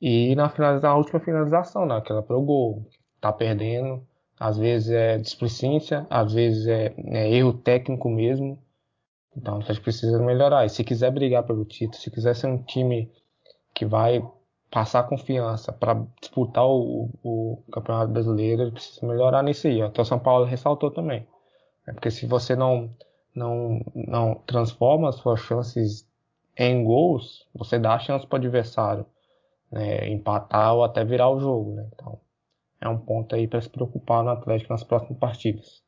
E 0.00 0.34
na, 0.34 0.52
na 0.80 0.96
última 0.96 1.20
finalização, 1.20 1.86
né? 1.86 1.96
aquela 1.96 2.22
pro 2.22 2.40
gol. 2.42 2.86
Tá 3.20 3.32
perdendo. 3.32 4.06
Às 4.38 4.58
vezes 4.58 4.90
é 4.90 5.16
displicência, 5.16 6.06
às 6.10 6.32
vezes 6.32 6.66
é, 6.66 6.92
é 6.98 7.30
erro 7.30 7.52
técnico 7.52 8.10
mesmo. 8.10 8.58
Então 9.36 9.58
a 9.58 9.60
gente 9.60 9.80
precisa 9.80 10.18
melhorar. 10.18 10.64
E 10.64 10.68
se 10.68 10.84
quiser 10.84 11.10
brigar 11.10 11.42
pelo 11.44 11.64
título, 11.64 12.00
se 12.00 12.10
quiser 12.10 12.34
ser 12.34 12.46
um 12.46 12.62
time 12.62 13.10
que 13.74 13.84
vai 13.84 14.22
passar 14.70 15.04
confiança 15.04 15.72
para 15.72 16.04
disputar 16.20 16.66
o, 16.66 17.08
o, 17.22 17.62
Campeonato 17.72 18.12
Brasileiro, 18.12 18.62
ele 18.62 18.72
precisa 18.72 19.06
melhorar 19.06 19.42
nisso 19.42 19.68
aí. 19.68 19.80
Até 19.80 20.02
o 20.02 20.04
São 20.04 20.18
Paulo 20.18 20.44
ressaltou 20.44 20.90
também. 20.90 21.26
É 21.86 21.92
porque 21.92 22.10
se 22.10 22.26
você 22.26 22.56
não, 22.56 22.90
não, 23.34 23.80
não 23.94 24.34
transforma 24.46 25.08
as 25.08 25.16
suas 25.16 25.40
chances 25.40 26.08
em 26.56 26.82
gols, 26.82 27.46
você 27.54 27.78
dá 27.78 27.94
a 27.94 27.98
chance 28.00 28.26
para 28.26 28.36
o 28.36 28.38
adversário 28.40 29.06
né, 29.70 30.08
empatar 30.08 30.74
ou 30.74 30.82
até 30.82 31.04
virar 31.04 31.30
o 31.30 31.38
jogo. 31.38 31.74
Né? 31.74 31.88
Então 31.94 32.20
é 32.80 32.88
um 32.88 32.98
ponto 32.98 33.34
aí 33.34 33.46
para 33.46 33.60
se 33.60 33.68
preocupar 33.68 34.24
no 34.24 34.30
Atlético 34.30 34.72
nas 34.72 34.82
próximas 34.82 35.18
partidas. 35.18 35.83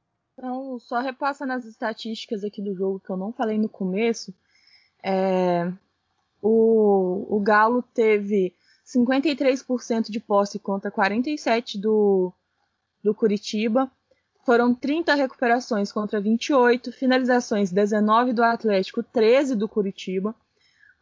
Só 0.78 1.00
repassando 1.00 1.52
as 1.52 1.64
estatísticas 1.64 2.45
aqui 2.45 2.62
do 2.62 2.75
jogo 2.75 3.00
que 3.00 3.11
eu 3.11 3.16
não 3.16 3.33
falei 3.33 3.59
no 3.59 3.68
começo, 3.68 4.35
é, 5.02 5.73
o, 6.42 7.37
o 7.37 7.40
Galo 7.40 7.83
teve 7.83 8.54
53% 8.87 10.11
de 10.11 10.21
posse 10.21 10.59
contra 10.59 10.90
47% 10.90 11.80
do, 11.80 12.33
do 13.02 13.14
Curitiba. 13.14 13.90
Foram 14.45 14.73
30 14.73 15.14
recuperações 15.14 15.90
contra 15.90 16.21
28, 16.21 16.92
finalizações 16.92 17.73
19 17.73 18.33
do 18.33 18.45
Atlético, 18.45 19.02
13 19.02 19.56
do 19.56 19.68
Curitiba, 19.68 20.35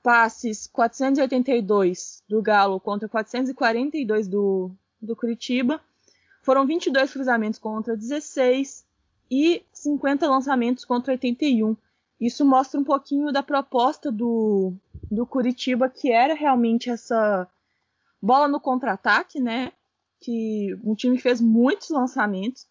passes 0.02 0.66
482 0.66 2.22
do 2.26 2.40
Galo 2.40 2.80
contra 2.80 3.06
442 3.06 4.28
do, 4.28 4.70
do 5.00 5.14
Curitiba. 5.14 5.78
Foram 6.42 6.66
22 6.66 7.12
cruzamentos 7.12 7.58
contra 7.58 7.96
16, 7.96 8.83
e 9.34 9.64
50 9.72 10.28
lançamentos 10.28 10.84
contra 10.84 11.12
81. 11.12 11.76
Isso 12.20 12.44
mostra 12.44 12.78
um 12.78 12.84
pouquinho 12.84 13.32
da 13.32 13.42
proposta 13.42 14.12
do, 14.12 14.72
do 15.10 15.26
Curitiba, 15.26 15.88
que 15.88 16.12
era 16.12 16.34
realmente 16.34 16.88
essa 16.88 17.48
bola 18.22 18.46
no 18.46 18.60
contra-ataque, 18.60 19.40
né? 19.40 19.72
Que 20.20 20.78
um 20.84 20.94
time 20.94 21.18
fez 21.18 21.40
muitos 21.40 21.90
lançamentos. 21.90 22.66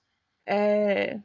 É, 0.47 1.19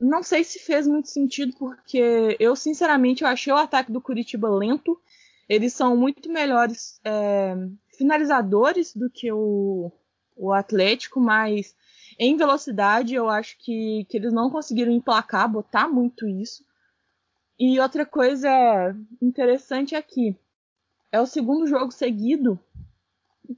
não 0.00 0.22
sei 0.22 0.42
se 0.42 0.58
fez 0.58 0.88
muito 0.88 1.08
sentido, 1.08 1.54
porque 1.58 2.36
eu, 2.40 2.56
sinceramente, 2.56 3.22
eu 3.22 3.28
achei 3.28 3.52
o 3.52 3.56
ataque 3.56 3.92
do 3.92 4.00
Curitiba 4.00 4.48
lento. 4.48 4.98
Eles 5.46 5.74
são 5.74 5.96
muito 5.96 6.32
melhores 6.32 6.98
é, 7.04 7.54
finalizadores 7.96 8.94
do 8.94 9.10
que 9.10 9.30
o, 9.30 9.92
o 10.34 10.52
Atlético, 10.52 11.20
mas 11.20 11.74
em 12.18 12.36
velocidade, 12.36 13.14
eu 13.14 13.28
acho 13.28 13.56
que, 13.58 14.04
que 14.08 14.16
eles 14.16 14.32
não 14.32 14.50
conseguiram 14.50 14.90
emplacar, 14.90 15.48
botar 15.50 15.86
muito 15.88 16.26
isso. 16.26 16.64
E 17.58 17.78
outra 17.78 18.04
coisa 18.04 18.50
interessante 19.22 19.94
aqui 19.94 20.36
é 21.12 21.20
o 21.20 21.26
segundo 21.26 21.66
jogo 21.66 21.92
seguido 21.92 22.58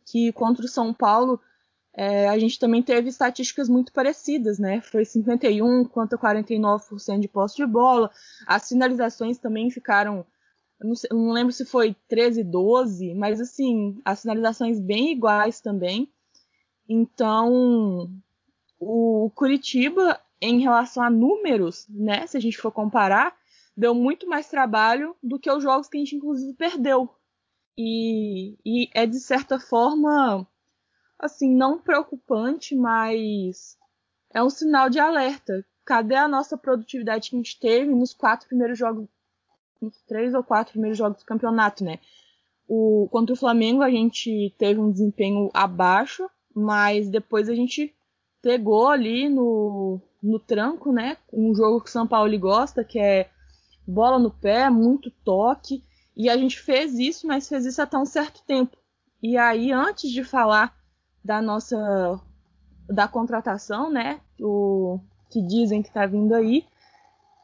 que 0.06 0.32
contra 0.32 0.64
o 0.64 0.68
São 0.68 0.92
Paulo 0.92 1.40
é, 1.92 2.28
a 2.28 2.38
gente 2.38 2.58
também 2.58 2.82
teve 2.82 3.08
estatísticas 3.08 3.68
muito 3.68 3.92
parecidas, 3.92 4.58
né? 4.58 4.80
Foi 4.80 5.04
51 5.04 5.84
contra 5.86 6.16
49% 6.16 7.18
de 7.18 7.28
posse 7.28 7.56
de 7.56 7.66
bola. 7.66 8.10
As 8.46 8.68
finalizações 8.68 9.38
também 9.38 9.70
ficaram, 9.70 10.24
não, 10.80 10.94
sei, 10.94 11.10
não 11.10 11.32
lembro 11.32 11.52
se 11.52 11.64
foi 11.64 11.96
13, 12.08 12.44
12, 12.44 13.14
mas 13.14 13.40
assim, 13.40 14.00
as 14.04 14.22
finalizações 14.22 14.78
bem 14.78 15.12
iguais 15.12 15.60
também. 15.60 16.08
Então, 16.88 18.08
o 18.80 19.30
Curitiba, 19.34 20.18
em 20.40 20.60
relação 20.60 21.02
a 21.02 21.10
números, 21.10 21.86
né, 21.88 22.26
se 22.26 22.36
a 22.36 22.40
gente 22.40 22.56
for 22.56 22.72
comparar, 22.72 23.36
deu 23.76 23.94
muito 23.94 24.26
mais 24.26 24.48
trabalho 24.48 25.14
do 25.22 25.38
que 25.38 25.50
os 25.50 25.62
jogos 25.62 25.86
que 25.86 25.98
a 25.98 26.00
gente 26.00 26.16
inclusive 26.16 26.54
perdeu. 26.54 27.14
E, 27.76 28.56
e 28.64 28.88
é 28.94 29.06
de 29.06 29.20
certa 29.20 29.60
forma, 29.60 30.46
assim, 31.18 31.54
não 31.54 31.78
preocupante, 31.78 32.74
mas 32.74 33.76
é 34.32 34.42
um 34.42 34.50
sinal 34.50 34.88
de 34.88 34.98
alerta. 34.98 35.64
Cadê 35.84 36.14
a 36.14 36.28
nossa 36.28 36.56
produtividade 36.56 37.30
que 37.30 37.36
a 37.36 37.38
gente 37.38 37.60
teve 37.60 37.94
nos 37.94 38.14
quatro 38.14 38.48
primeiros 38.48 38.78
jogos, 38.78 39.08
nos 39.80 40.00
três 40.02 40.34
ou 40.34 40.42
quatro 40.42 40.72
primeiros 40.72 40.98
jogos 40.98 41.18
do 41.18 41.26
campeonato, 41.26 41.84
né? 41.84 41.98
O, 42.66 43.08
contra 43.10 43.32
o 43.34 43.38
Flamengo 43.38 43.82
a 43.82 43.90
gente 43.90 44.54
teve 44.56 44.80
um 44.80 44.90
desempenho 44.92 45.50
abaixo, 45.52 46.30
mas 46.54 47.08
depois 47.08 47.48
a 47.48 47.54
gente 47.54 47.94
pegou 48.42 48.88
ali 48.88 49.28
no, 49.28 50.00
no 50.22 50.38
tranco, 50.38 50.92
né? 50.92 51.16
Um 51.32 51.54
jogo 51.54 51.80
que 51.80 51.88
o 51.88 51.92
São 51.92 52.06
Paulo 52.06 52.38
gosta, 52.38 52.84
que 52.84 52.98
é 52.98 53.30
bola 53.86 54.18
no 54.18 54.30
pé, 54.30 54.70
muito 54.70 55.10
toque. 55.24 55.84
E 56.16 56.28
a 56.28 56.36
gente 56.36 56.60
fez 56.60 56.98
isso, 56.98 57.26
mas 57.26 57.48
fez 57.48 57.64
isso 57.64 57.80
até 57.80 57.96
um 57.96 58.04
certo 58.04 58.42
tempo. 58.44 58.76
E 59.22 59.36
aí, 59.36 59.72
antes 59.72 60.10
de 60.10 60.24
falar 60.24 60.74
da 61.24 61.40
nossa 61.40 62.20
da 62.88 63.06
contratação, 63.06 63.90
né? 63.90 64.20
O 64.40 64.98
que 65.30 65.40
dizem 65.40 65.82
que 65.82 65.88
está 65.88 66.06
vindo 66.06 66.34
aí, 66.34 66.66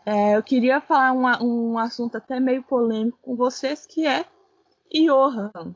é, 0.04 0.36
eu 0.36 0.42
queria 0.42 0.80
falar 0.80 1.12
um, 1.12 1.72
um 1.72 1.78
assunto 1.78 2.16
até 2.16 2.40
meio 2.40 2.62
polêmico 2.62 3.18
com 3.22 3.36
vocês, 3.36 3.86
que 3.86 4.06
é 4.06 4.24
Johan. 4.92 5.74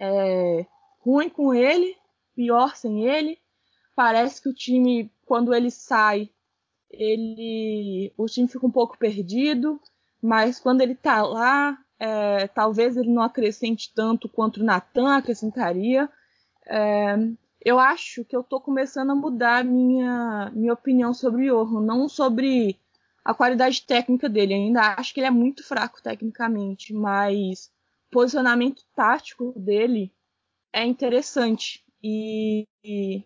É, 0.00 0.66
ruim 1.00 1.28
com 1.28 1.54
ele, 1.54 1.96
pior 2.34 2.76
sem 2.76 3.06
ele. 3.06 3.38
Parece 3.94 4.42
que 4.42 4.48
o 4.48 4.54
time, 4.54 5.12
quando 5.24 5.54
ele 5.54 5.70
sai, 5.70 6.30
ele, 6.90 8.12
o 8.16 8.26
time 8.26 8.48
fica 8.48 8.66
um 8.66 8.70
pouco 8.70 8.98
perdido, 8.98 9.80
mas 10.20 10.58
quando 10.58 10.80
ele 10.80 10.94
tá 10.94 11.22
lá, 11.22 11.78
é, 11.98 12.48
talvez 12.48 12.96
ele 12.96 13.10
não 13.12 13.22
acrescente 13.22 13.92
tanto 13.94 14.28
quanto 14.28 14.60
o 14.60 14.64
Natan 14.64 15.16
acrescentaria. 15.16 16.10
É, 16.66 17.16
eu 17.64 17.78
acho 17.78 18.24
que 18.24 18.36
eu 18.36 18.42
tô 18.42 18.60
começando 18.60 19.10
a 19.10 19.14
mudar 19.14 19.64
minha, 19.64 20.50
minha 20.54 20.72
opinião 20.72 21.14
sobre 21.14 21.50
o 21.50 21.64
Johan, 21.64 21.80
não 21.82 22.08
sobre 22.08 22.78
a 23.24 23.32
qualidade 23.34 23.82
técnica 23.82 24.28
dele. 24.28 24.54
Ainda 24.54 24.94
acho 24.98 25.14
que 25.14 25.20
ele 25.20 25.26
é 25.26 25.30
muito 25.30 25.64
fraco 25.66 26.02
tecnicamente, 26.02 26.92
mas 26.92 27.70
o 28.08 28.10
posicionamento 28.10 28.82
tático 28.94 29.52
dele 29.58 30.12
é 30.72 30.84
interessante. 30.84 31.84
e, 32.02 32.66
e, 32.84 33.24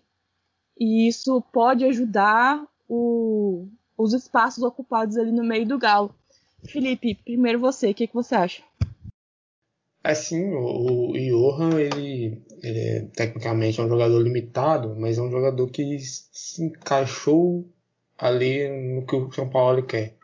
e 0.79 1.09
isso 1.09 1.43
pode 1.53 1.85
ajudar 1.85 2.65
o, 2.89 3.67
os 3.97 4.13
espaços 4.13 4.63
ocupados 4.63 5.17
ali 5.17 5.33
no 5.33 5.45
meio 5.45 5.67
do 5.67 5.79
Galo. 5.79 6.15
Felipe, 6.65 7.15
primeiro 7.25 7.59
você, 7.59 7.91
o 7.91 7.95
que, 7.95 8.07
que 8.07 8.15
você 8.15 8.35
acha? 8.35 8.63
Assim, 10.03 10.53
o, 10.53 11.11
o 11.11 11.13
Johan, 11.13 11.79
ele, 11.79 12.43
ele 12.63 12.79
é, 12.79 13.01
tecnicamente 13.15 13.81
é 13.81 13.85
um 13.85 13.89
jogador 13.89 14.21
limitado, 14.21 14.95
mas 14.97 15.19
é 15.19 15.23
um 15.23 15.31
jogador 15.31 15.69
que 15.69 15.99
se 15.99 16.65
encaixou 16.65 17.69
ali 18.17 18.69
no 18.69 19.07
que 19.07 19.17
o 19.17 19.31
São 19.33 19.49
Paulo 19.49 19.83
quer. 19.85 20.17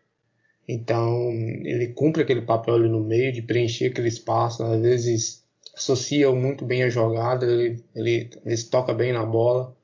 Então, 0.66 1.30
ele 1.64 1.88
cumpre 1.88 2.23
aquele 2.23 2.42
papel 2.42 2.75
ali 2.75 2.88
no 2.88 3.00
meio 3.00 3.32
de 3.32 3.42
preencher 3.42 3.87
aquele 3.87 4.08
espaço, 4.08 4.62
às 4.62 4.80
vezes 4.80 5.44
associa 5.76 6.30
muito 6.32 6.64
bem 6.64 6.84
a 6.84 6.88
jogada, 6.88 7.44
ele, 7.44 7.84
ele, 7.94 8.30
ele 8.44 8.62
toca 8.70 8.94
bem 8.94 9.12
na 9.12 9.26
bola. 9.26 9.76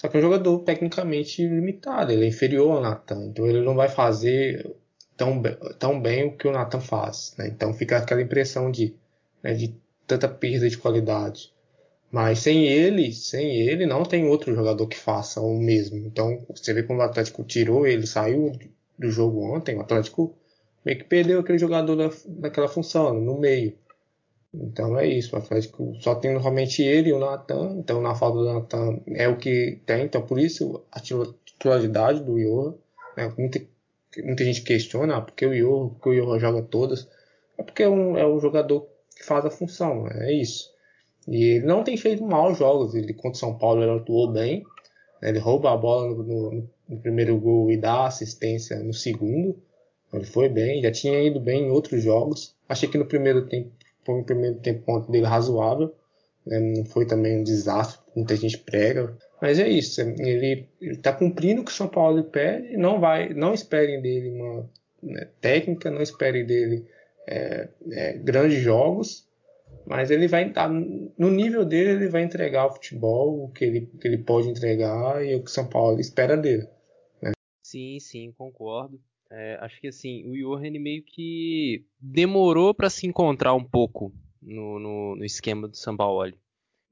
Só 0.00 0.08
que 0.08 0.16
é 0.16 0.20
um 0.20 0.22
jogador 0.22 0.60
tecnicamente 0.60 1.46
limitado, 1.46 2.10
ele 2.10 2.24
é 2.24 2.28
inferior 2.28 2.72
ao 2.72 2.80
Nathan, 2.80 3.26
então 3.26 3.46
ele 3.46 3.60
não 3.60 3.74
vai 3.74 3.86
fazer 3.86 4.74
tão, 5.14 5.42
tão 5.78 6.00
bem 6.00 6.24
o 6.24 6.38
que 6.38 6.48
o 6.48 6.52
Nathan 6.52 6.80
faz. 6.80 7.34
Né? 7.36 7.48
Então 7.48 7.74
fica 7.74 7.98
aquela 7.98 8.22
impressão 8.22 8.70
de, 8.70 8.94
né, 9.42 9.52
de 9.52 9.76
tanta 10.06 10.26
perda 10.26 10.70
de 10.70 10.78
qualidade. 10.78 11.52
Mas 12.10 12.38
sem 12.38 12.66
ele, 12.66 13.12
sem 13.12 13.60
ele, 13.60 13.84
não 13.84 14.02
tem 14.02 14.26
outro 14.26 14.54
jogador 14.54 14.86
que 14.86 14.96
faça 14.96 15.38
o 15.38 15.58
mesmo. 15.58 15.98
Então 15.98 16.46
você 16.48 16.72
vê 16.72 16.82
como 16.82 17.00
o 17.00 17.02
Atlético 17.02 17.44
tirou 17.44 17.86
ele, 17.86 18.06
saiu 18.06 18.52
do 18.98 19.10
jogo 19.10 19.54
ontem, 19.54 19.76
o 19.76 19.82
Atlético 19.82 20.34
meio 20.82 20.96
que 20.96 21.04
perdeu 21.04 21.40
aquele 21.40 21.58
jogador 21.58 21.94
da, 21.94 22.10
daquela 22.26 22.68
função, 22.68 23.20
no 23.20 23.38
meio. 23.38 23.76
Então 24.52 24.98
é 24.98 25.06
isso, 25.06 25.34
o 25.34 25.38
Atlético 25.38 25.94
só 26.00 26.16
tem 26.16 26.32
normalmente 26.32 26.82
ele 26.82 27.10
e 27.10 27.12
o 27.12 27.20
Natan, 27.20 27.76
então 27.78 28.00
na 28.02 28.16
falta 28.16 28.38
do 28.38 28.52
Natan 28.52 29.00
é 29.06 29.28
o 29.28 29.36
que 29.36 29.80
tem, 29.86 30.04
então 30.04 30.22
por 30.22 30.40
isso 30.40 30.82
a 30.90 30.98
titularidade 30.98 32.24
do 32.24 32.36
Johan, 32.36 32.74
né, 33.16 33.32
muita, 33.38 33.60
muita 34.24 34.44
gente 34.44 34.62
questiona, 34.62 35.16
ah, 35.16 35.20
porque 35.20 35.46
o 35.46 35.54
Johan, 35.54 35.88
porque 35.90 36.08
o 36.08 36.24
Johan 36.24 36.40
joga 36.40 36.62
todas, 36.62 37.08
é 37.56 37.62
porque 37.62 37.84
é 37.84 37.88
um, 37.88 38.18
é 38.18 38.26
um 38.26 38.40
jogador 38.40 38.88
que 39.16 39.24
faz 39.24 39.44
a 39.44 39.50
função, 39.50 40.08
é 40.08 40.32
isso. 40.32 40.68
E 41.28 41.44
ele 41.44 41.66
não 41.66 41.84
tem 41.84 41.96
feito 41.96 42.24
maus 42.24 42.58
jogos, 42.58 42.94
ele 42.96 43.14
contra 43.14 43.36
o 43.36 43.40
São 43.40 43.56
Paulo 43.56 43.82
ele 43.82 44.00
atuou 44.00 44.32
bem, 44.32 44.64
né, 45.22 45.28
ele 45.28 45.38
rouba 45.38 45.72
a 45.72 45.76
bola 45.76 46.08
no, 46.08 46.22
no, 46.24 46.70
no 46.88 46.98
primeiro 46.98 47.38
gol 47.38 47.70
e 47.70 47.76
dá 47.76 48.06
assistência 48.06 48.80
no 48.80 48.92
segundo, 48.92 49.56
ele 50.12 50.24
foi 50.24 50.48
bem, 50.48 50.82
já 50.82 50.90
tinha 50.90 51.22
ido 51.22 51.38
bem 51.38 51.66
em 51.66 51.70
outros 51.70 52.02
jogos, 52.02 52.52
achei 52.68 52.88
que 52.88 52.98
no 52.98 53.06
primeiro 53.06 53.46
tempo 53.46 53.70
foi 54.04 54.16
um 54.16 54.24
primeiro 54.24 54.58
tempo 54.60 55.00
dele 55.10 55.26
razoável. 55.26 55.94
Né? 56.46 56.58
Não 56.58 56.84
foi 56.84 57.06
também 57.06 57.40
um 57.40 57.44
desastre, 57.44 58.00
muita 58.14 58.36
gente 58.36 58.58
prega. 58.58 59.16
Mas 59.40 59.58
é 59.58 59.68
isso, 59.68 60.00
ele 60.00 60.68
está 60.80 61.12
cumprindo 61.12 61.62
o 61.62 61.64
que 61.64 61.70
o 61.70 61.74
São 61.74 61.88
Paulo 61.88 62.22
pede, 62.24 62.76
não 62.76 63.00
vai, 63.00 63.32
não 63.32 63.54
esperem 63.54 64.02
dele 64.02 64.28
uma 64.30 64.70
né, 65.02 65.28
técnica, 65.40 65.90
não 65.90 66.02
esperem 66.02 66.44
dele 66.44 66.86
é, 67.26 67.68
é, 67.90 68.12
grandes 68.18 68.60
jogos, 68.60 69.26
mas 69.86 70.10
ele 70.10 70.28
vai 70.28 70.48
estar 70.48 70.68
no 70.68 71.30
nível 71.30 71.64
dele, 71.64 71.90
ele 71.90 72.08
vai 72.08 72.22
entregar 72.22 72.66
o 72.66 72.72
futebol, 72.72 73.44
o 73.44 73.48
que 73.48 73.64
ele, 73.64 73.86
que 73.98 74.06
ele 74.06 74.18
pode 74.18 74.48
entregar 74.48 75.24
e 75.24 75.34
o 75.34 75.42
que 75.42 75.50
o 75.50 75.54
São 75.54 75.66
Paulo 75.66 75.98
espera 75.98 76.36
dele. 76.36 76.68
Né? 77.22 77.32
Sim, 77.62 77.98
sim, 77.98 78.34
concordo. 78.36 79.00
É, 79.32 79.58
acho 79.60 79.80
que 79.80 79.86
assim, 79.86 80.24
o 80.28 80.36
Johan 80.36 80.70
meio 80.80 81.04
que 81.04 81.84
demorou 82.00 82.74
para 82.74 82.90
se 82.90 83.06
encontrar 83.06 83.54
um 83.54 83.64
pouco 83.64 84.12
no, 84.42 84.80
no, 84.80 85.16
no, 85.16 85.24
esquema 85.24 85.68
do 85.68 85.76
Sampaoli. 85.76 86.36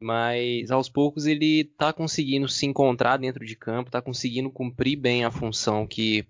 Mas 0.00 0.70
aos 0.70 0.88
poucos 0.88 1.26
ele 1.26 1.62
está 1.62 1.92
conseguindo 1.92 2.48
se 2.48 2.64
encontrar 2.64 3.16
dentro 3.16 3.44
de 3.44 3.56
campo, 3.56 3.88
está 3.88 4.00
conseguindo 4.00 4.50
cumprir 4.50 4.96
bem 4.96 5.24
a 5.24 5.30
função 5.32 5.84
que 5.84 6.24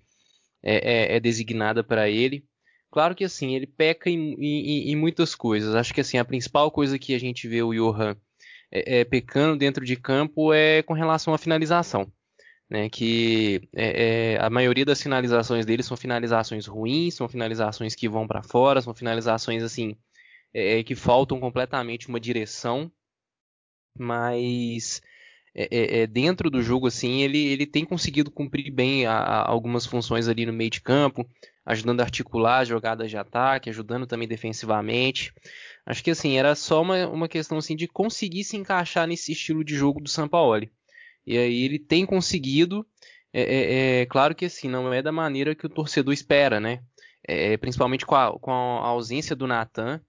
é, 0.62 1.14
é, 1.14 1.16
é 1.16 1.20
designada 1.20 1.84
para 1.84 2.08
ele. 2.08 2.46
Claro 2.90 3.14
que 3.14 3.24
assim, 3.24 3.54
ele 3.54 3.66
peca 3.66 4.08
em, 4.08 4.32
em, 4.38 4.90
em, 4.90 4.96
muitas 4.96 5.34
coisas. 5.34 5.74
Acho 5.74 5.92
que 5.92 6.00
assim, 6.00 6.16
a 6.16 6.24
principal 6.24 6.70
coisa 6.70 6.98
que 6.98 7.14
a 7.14 7.20
gente 7.20 7.46
vê 7.46 7.62
o 7.62 7.74
Johan 7.74 8.16
é, 8.72 9.00
é 9.00 9.04
pecando 9.04 9.58
dentro 9.58 9.84
de 9.84 9.96
campo 9.96 10.54
é 10.54 10.82
com 10.82 10.94
relação 10.94 11.34
à 11.34 11.38
finalização 11.38 12.10
né, 12.70 12.88
que 12.90 13.68
é, 13.74 14.34
é, 14.34 14.40
a 14.40 14.50
maioria 14.50 14.84
das 14.84 15.02
finalizações 15.02 15.64
dele 15.64 15.82
são 15.82 15.96
finalizações 15.96 16.66
ruins, 16.66 17.14
são 17.14 17.28
finalizações 17.28 17.94
que 17.94 18.08
vão 18.08 18.26
para 18.26 18.42
fora, 18.42 18.82
são 18.82 18.94
finalizações 18.94 19.62
assim 19.62 19.96
é, 20.52 20.78
é, 20.78 20.82
que 20.84 20.94
faltam 20.94 21.40
completamente 21.40 22.08
uma 22.08 22.20
direção, 22.20 22.92
mas 23.98 25.00
é, 25.54 26.02
é, 26.02 26.06
dentro 26.06 26.50
do 26.50 26.62
jogo 26.62 26.86
assim 26.86 27.22
ele, 27.22 27.38
ele 27.38 27.66
tem 27.66 27.84
conseguido 27.84 28.30
cumprir 28.30 28.70
bem 28.70 29.06
a, 29.06 29.14
a 29.14 29.48
algumas 29.48 29.86
funções 29.86 30.28
ali 30.28 30.44
no 30.44 30.52
meio 30.52 30.70
de 30.70 30.82
campo, 30.82 31.26
ajudando 31.64 32.00
a 32.00 32.04
articular 32.04 32.64
jogadas 32.64 33.10
de 33.10 33.16
ataque, 33.16 33.70
ajudando 33.70 34.06
também 34.06 34.28
defensivamente. 34.28 35.32
Acho 35.86 36.04
que 36.04 36.10
assim 36.10 36.38
era 36.38 36.54
só 36.54 36.82
uma, 36.82 37.08
uma 37.08 37.28
questão 37.28 37.58
assim 37.58 37.76
de 37.76 37.88
conseguir 37.88 38.44
se 38.44 38.56
encaixar 38.56 39.06
nesse 39.06 39.32
estilo 39.32 39.64
de 39.64 39.74
jogo 39.74 40.00
do 40.00 40.08
Sampaoli. 40.08 40.70
E 41.28 41.36
aí 41.36 41.62
ele 41.62 41.78
tem 41.78 42.06
conseguido, 42.06 42.86
é, 43.34 43.42
é, 43.42 44.00
é, 44.00 44.06
claro 44.06 44.34
que 44.34 44.46
assim, 44.46 44.66
não 44.66 44.90
é 44.90 45.02
da 45.02 45.12
maneira 45.12 45.54
que 45.54 45.66
o 45.66 45.68
torcedor 45.68 46.14
espera, 46.14 46.58
né? 46.58 46.82
É, 47.22 47.54
principalmente 47.58 48.06
com 48.06 48.14
a, 48.14 48.32
com 48.40 48.50
a, 48.50 48.86
ausência 48.86 49.36
do 49.36 49.46
Natan, 49.46 50.00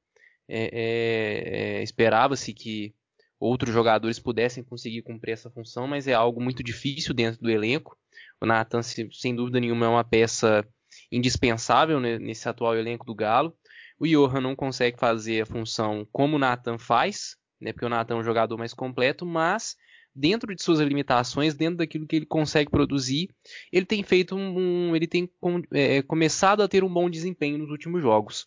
é, 0.47 1.79
é, 1.82 1.84
esperava-se 1.84 2.53
que 2.53 2.95
outros 3.38 3.73
jogadores 3.73 4.17
pudessem 4.17 4.63
conseguir 4.63 5.01
cumprir 5.01 5.34
essa 5.34 5.51
função, 5.51 5.86
mas 5.88 6.08
é 6.08 6.13
algo 6.13 6.41
muito 6.41 6.63
difícil 6.63 7.13
dentro 7.13 7.41
do 7.41 7.49
elenco. 7.49 7.97
O 8.39 8.45
Natan, 8.45 8.82
sem 8.82 9.36
dúvida 9.36 9.60
nenhuma, 9.60 9.88
é 9.88 9.89
uma 9.89 10.05
peça 10.05 10.65
indispensável 11.12 11.99
nesse 11.99 12.47
atual 12.47 12.77
elenco 12.77 13.05
do 13.05 13.13
Galo. 13.13 13.53
O 13.99 14.08
Johan 14.08 14.39
não 14.39 14.55
consegue 14.55 14.97
fazer 14.97 15.41
a 15.41 15.45
função 15.45 16.08
como 16.13 16.38
o 16.38 16.39
Nathan 16.39 16.77
faz, 16.77 17.36
né, 17.60 17.73
porque 17.73 17.86
o 17.86 17.89
Nathan 17.89 18.13
é 18.13 18.17
um 18.19 18.23
jogador 18.23 18.58
mais 18.58 18.73
completo, 18.73 19.25
mas 19.25 19.75
dentro 20.19 20.53
de 20.53 20.62
suas 20.62 20.79
limitações, 20.79 21.55
dentro 21.55 21.77
daquilo 21.77 22.05
que 22.05 22.17
ele 22.17 22.25
consegue 22.25 22.69
produzir, 22.69 23.29
ele 23.71 23.86
tem 23.86 24.03
feito 24.03 24.36
um, 24.36 24.93
ele 24.93 25.08
tem 25.08 25.29
é, 25.71 26.01
começado 26.01 26.62
a 26.62 26.67
ter 26.67 26.84
um 26.84 26.93
bom 26.93 27.10
desempenho 27.10 27.58
nos 27.58 27.69
últimos 27.69 28.01
jogos. 28.01 28.45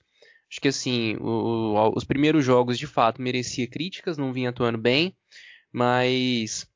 Acho 0.51 0.61
que 0.61 0.69
assim, 0.69 1.17
o, 1.17 1.91
os 1.97 2.05
primeiros 2.05 2.45
jogos 2.45 2.79
de 2.79 2.87
fato 2.87 3.23
merecia 3.23 3.67
críticas, 3.67 4.19
não 4.19 4.35
vinha 4.35 4.51
atuando 4.51 4.77
bem, 4.77 5.17
mas 5.73 6.71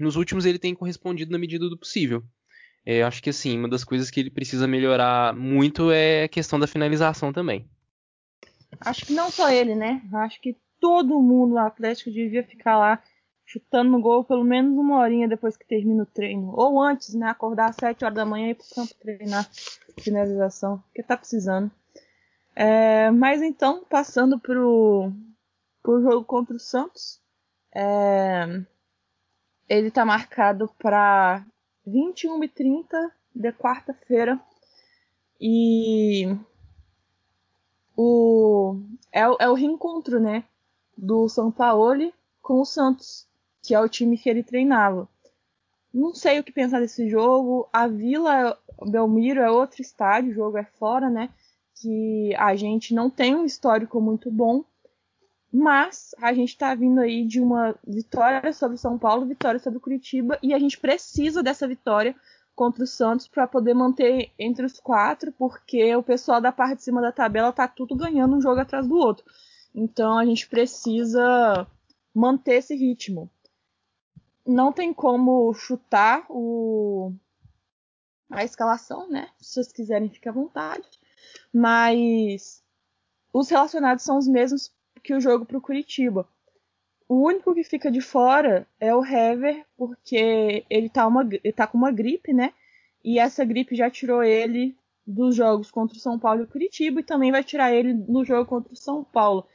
nos 0.00 0.16
últimos 0.16 0.46
ele 0.46 0.58
tem 0.58 0.74
correspondido 0.74 1.30
na 1.30 1.38
medida 1.38 1.68
do 1.68 1.76
possível. 1.76 2.24
É, 2.86 3.02
acho 3.02 3.22
que 3.22 3.28
assim, 3.28 3.58
uma 3.58 3.68
das 3.68 3.84
coisas 3.84 4.10
que 4.10 4.18
ele 4.18 4.30
precisa 4.30 4.66
melhorar 4.66 5.36
muito 5.36 5.90
é 5.90 6.24
a 6.24 6.28
questão 6.28 6.58
da 6.58 6.66
finalização 6.66 7.34
também. 7.34 7.68
Acho 8.80 9.04
que 9.04 9.12
não 9.12 9.30
só 9.30 9.50
ele, 9.50 9.74
né? 9.74 10.00
Acho 10.14 10.40
que 10.40 10.56
todo 10.80 11.20
mundo 11.20 11.54
no 11.54 11.58
Atlético 11.58 12.10
devia 12.10 12.42
ficar 12.42 12.78
lá 12.78 13.02
chutando 13.46 13.92
no 13.92 14.00
gol 14.00 14.24
pelo 14.24 14.42
menos 14.42 14.76
uma 14.76 14.98
horinha 14.98 15.28
depois 15.28 15.56
que 15.56 15.66
termina 15.66 16.02
o 16.02 16.06
treino. 16.06 16.52
Ou 16.54 16.82
antes, 16.82 17.14
né? 17.14 17.28
Acordar 17.28 17.70
às 17.70 17.76
7 17.76 18.04
horas 18.04 18.16
da 18.16 18.26
manhã 18.26 18.48
e 18.48 18.50
ir 18.50 18.54
pro 18.56 18.74
campo 18.74 18.94
treinar 19.00 19.48
finalização, 20.00 20.78
porque 20.78 21.02
tá 21.02 21.16
precisando. 21.16 21.70
É, 22.54 23.10
mas 23.10 23.40
então, 23.42 23.84
passando 23.84 24.38
pro, 24.38 25.12
pro 25.82 26.02
jogo 26.02 26.24
contra 26.24 26.56
o 26.56 26.60
Santos, 26.60 27.20
é, 27.72 28.62
ele 29.68 29.90
tá 29.90 30.04
marcado 30.04 30.68
para 30.78 31.46
21h30 31.86 32.86
de 33.34 33.52
quarta-feira. 33.52 34.40
E 35.40 36.36
o, 37.94 38.80
é, 39.12 39.20
é 39.20 39.48
o 39.48 39.54
reencontro, 39.54 40.18
né? 40.18 40.44
Do 40.96 41.28
São 41.28 41.52
Paulo 41.52 42.12
com 42.40 42.60
o 42.60 42.64
Santos 42.64 43.26
que 43.66 43.74
é 43.74 43.80
o 43.80 43.88
time 43.88 44.16
que 44.16 44.30
ele 44.30 44.44
treinava. 44.44 45.08
Não 45.92 46.14
sei 46.14 46.38
o 46.38 46.44
que 46.44 46.52
pensar 46.52 46.78
desse 46.78 47.08
jogo. 47.08 47.68
A 47.72 47.88
Vila 47.88 48.56
Belmiro 48.88 49.40
é 49.40 49.50
outro 49.50 49.82
estádio, 49.82 50.30
o 50.30 50.34
jogo 50.34 50.56
é 50.56 50.64
fora, 50.64 51.10
né? 51.10 51.30
Que 51.74 52.32
a 52.36 52.54
gente 52.54 52.94
não 52.94 53.10
tem 53.10 53.34
um 53.34 53.44
histórico 53.44 54.00
muito 54.00 54.30
bom. 54.30 54.64
Mas 55.52 56.14
a 56.20 56.32
gente 56.32 56.50
está 56.50 56.74
vindo 56.74 57.00
aí 57.00 57.24
de 57.24 57.40
uma 57.40 57.74
vitória 57.86 58.52
sobre 58.52 58.76
São 58.76 58.98
Paulo, 58.98 59.26
vitória 59.26 59.58
sobre 59.58 59.80
Curitiba, 59.80 60.38
e 60.42 60.52
a 60.54 60.58
gente 60.58 60.78
precisa 60.78 61.42
dessa 61.42 61.66
vitória 61.66 62.14
contra 62.54 62.84
o 62.84 62.86
Santos 62.86 63.26
para 63.26 63.46
poder 63.46 63.74
manter 63.74 64.30
entre 64.38 64.64
os 64.64 64.78
quatro, 64.78 65.32
porque 65.32 65.94
o 65.96 66.02
pessoal 66.02 66.40
da 66.40 66.52
parte 66.52 66.76
de 66.76 66.82
cima 66.84 67.00
da 67.00 67.12
tabela 67.12 67.52
tá 67.52 67.66
tudo 67.66 67.96
ganhando 67.96 68.36
um 68.36 68.40
jogo 68.40 68.60
atrás 68.60 68.86
do 68.86 68.96
outro. 68.96 69.24
Então 69.74 70.18
a 70.18 70.24
gente 70.24 70.48
precisa 70.48 71.66
manter 72.14 72.56
esse 72.56 72.74
ritmo 72.74 73.30
não 74.46 74.72
tem 74.72 74.92
como 74.94 75.52
chutar 75.54 76.24
o 76.28 77.12
a 78.30 78.44
escalação, 78.44 79.08
né? 79.08 79.28
Se 79.38 79.54
vocês 79.54 79.72
quiserem, 79.72 80.08
fique 80.08 80.28
à 80.28 80.32
vontade. 80.32 80.86
Mas 81.52 82.62
os 83.32 83.48
relacionados 83.48 84.04
são 84.04 84.18
os 84.18 84.26
mesmos 84.26 84.72
que 85.02 85.14
o 85.14 85.20
jogo 85.20 85.44
para 85.44 85.58
o 85.58 85.60
Curitiba. 85.60 86.28
O 87.08 87.24
único 87.24 87.54
que 87.54 87.62
fica 87.62 87.90
de 87.90 88.00
fora 88.00 88.66
é 88.80 88.94
o 88.94 89.04
Hever, 89.04 89.64
porque 89.76 90.64
ele 90.68 90.88
tá, 90.88 91.06
uma, 91.06 91.22
ele 91.22 91.52
tá 91.52 91.66
com 91.66 91.78
uma 91.78 91.92
gripe, 91.92 92.32
né? 92.32 92.52
E 93.04 93.18
essa 93.18 93.44
gripe 93.44 93.76
já 93.76 93.88
tirou 93.88 94.22
ele 94.22 94.76
dos 95.06 95.36
jogos 95.36 95.70
contra 95.70 95.96
o 95.96 96.00
São 96.00 96.18
Paulo 96.18 96.40
e 96.40 96.44
o 96.44 96.48
Curitiba 96.48 96.98
e 96.98 97.04
também 97.04 97.30
vai 97.30 97.44
tirar 97.44 97.72
ele 97.72 97.94
no 97.94 98.24
jogo 98.24 98.44
contra 98.44 98.72
o 98.72 98.76
São 98.76 99.04
Paulo. 99.04 99.46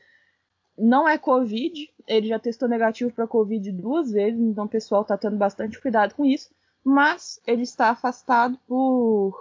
Não 0.77 1.07
é 1.07 1.17
Covid, 1.17 1.89
ele 2.07 2.27
já 2.27 2.39
testou 2.39 2.67
negativo 2.67 3.11
para 3.11 3.27
Covid 3.27 3.71
duas 3.71 4.11
vezes, 4.11 4.39
então 4.39 4.65
o 4.65 4.69
pessoal 4.69 5.03
tá 5.03 5.17
tendo 5.17 5.37
bastante 5.37 5.79
cuidado 5.79 6.15
com 6.15 6.25
isso, 6.25 6.49
mas 6.83 7.39
ele 7.45 7.63
está 7.63 7.89
afastado 7.89 8.57
por, 8.67 9.39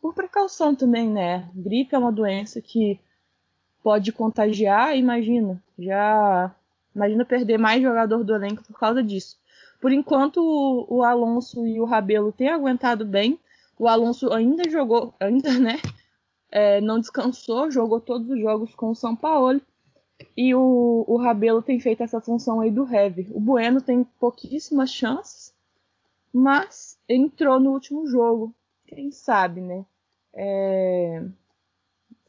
por 0.00 0.14
precaução 0.14 0.74
também, 0.74 1.08
né? 1.08 1.50
Gripe 1.54 1.94
é 1.94 1.98
uma 1.98 2.12
doença 2.12 2.60
que 2.60 2.98
pode 3.82 4.12
contagiar, 4.12 4.96
imagina, 4.96 5.62
já 5.78 6.54
imagina 6.94 7.24
perder 7.24 7.58
mais 7.58 7.82
jogador 7.82 8.22
do 8.22 8.34
elenco 8.34 8.62
por 8.64 8.78
causa 8.78 9.02
disso. 9.02 9.36
Por 9.80 9.92
enquanto 9.92 10.38
o, 10.38 10.98
o 10.98 11.02
Alonso 11.02 11.66
e 11.66 11.80
o 11.80 11.84
Rabelo 11.84 12.32
têm 12.32 12.48
aguentado 12.48 13.04
bem, 13.04 13.38
o 13.78 13.88
Alonso 13.88 14.32
ainda 14.32 14.68
jogou, 14.70 15.12
ainda, 15.18 15.58
né? 15.58 15.80
É, 16.50 16.80
não 16.80 17.00
descansou, 17.00 17.70
jogou 17.70 18.00
todos 18.00 18.28
os 18.30 18.38
jogos 18.38 18.74
com 18.74 18.90
o 18.90 18.94
São 18.94 19.16
Paulo. 19.16 19.60
E 20.36 20.54
o, 20.54 21.04
o 21.06 21.16
Rabelo 21.16 21.62
tem 21.62 21.78
feito 21.80 22.02
essa 22.02 22.20
função 22.20 22.60
aí 22.60 22.70
do 22.70 22.86
heavy. 22.86 23.28
O 23.32 23.40
Bueno 23.40 23.80
tem 23.80 24.04
pouquíssimas 24.18 24.92
chances, 24.92 25.54
mas 26.32 26.98
entrou 27.08 27.60
no 27.60 27.72
último 27.72 28.06
jogo. 28.06 28.54
Quem 28.86 29.10
sabe, 29.10 29.60
né? 29.60 29.84
É... 30.34 31.22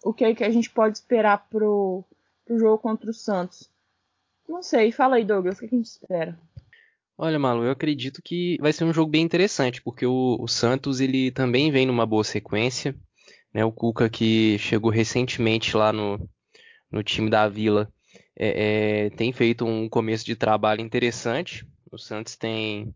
O 0.03 0.13
que, 0.13 0.25
é 0.25 0.35
que 0.35 0.43
a 0.43 0.49
gente 0.49 0.69
pode 0.69 0.97
esperar 0.97 1.47
pro, 1.49 2.03
pro 2.45 2.59
jogo 2.59 2.77
contra 2.77 3.09
o 3.09 3.13
Santos? 3.13 3.69
Não 4.47 4.61
sei, 4.61 4.91
fala 4.91 5.15
aí, 5.15 5.23
Douglas, 5.23 5.57
o 5.57 5.61
que, 5.61 5.67
que 5.69 5.75
a 5.75 5.77
gente 5.77 5.87
espera? 5.87 6.37
Olha, 7.17 7.39
Malu, 7.39 7.63
eu 7.63 7.71
acredito 7.71 8.21
que 8.21 8.57
vai 8.59 8.73
ser 8.73 8.83
um 8.83 8.93
jogo 8.93 9.09
bem 9.09 9.23
interessante, 9.23 9.81
porque 9.81 10.05
o, 10.05 10.37
o 10.39 10.47
Santos 10.47 10.99
ele 10.99 11.31
também 11.31 11.71
vem 11.71 11.85
numa 11.85 12.05
boa 12.05 12.23
sequência. 12.23 12.95
Né? 13.53 13.63
O 13.63 13.71
Cuca 13.71 14.09
que 14.09 14.57
chegou 14.57 14.91
recentemente 14.91 15.77
lá 15.77 15.93
no, 15.93 16.29
no 16.93 17.03
time 17.03 17.29
da 17.29 17.49
Vila 17.49 17.91
é, 18.37 19.05
é, 19.05 19.09
tem 19.09 19.33
feito 19.33 19.65
um 19.65 19.89
começo 19.89 20.23
de 20.23 20.35
trabalho 20.35 20.81
interessante. 20.81 21.67
O 21.91 21.97
Santos 21.97 22.35
tem 22.35 22.93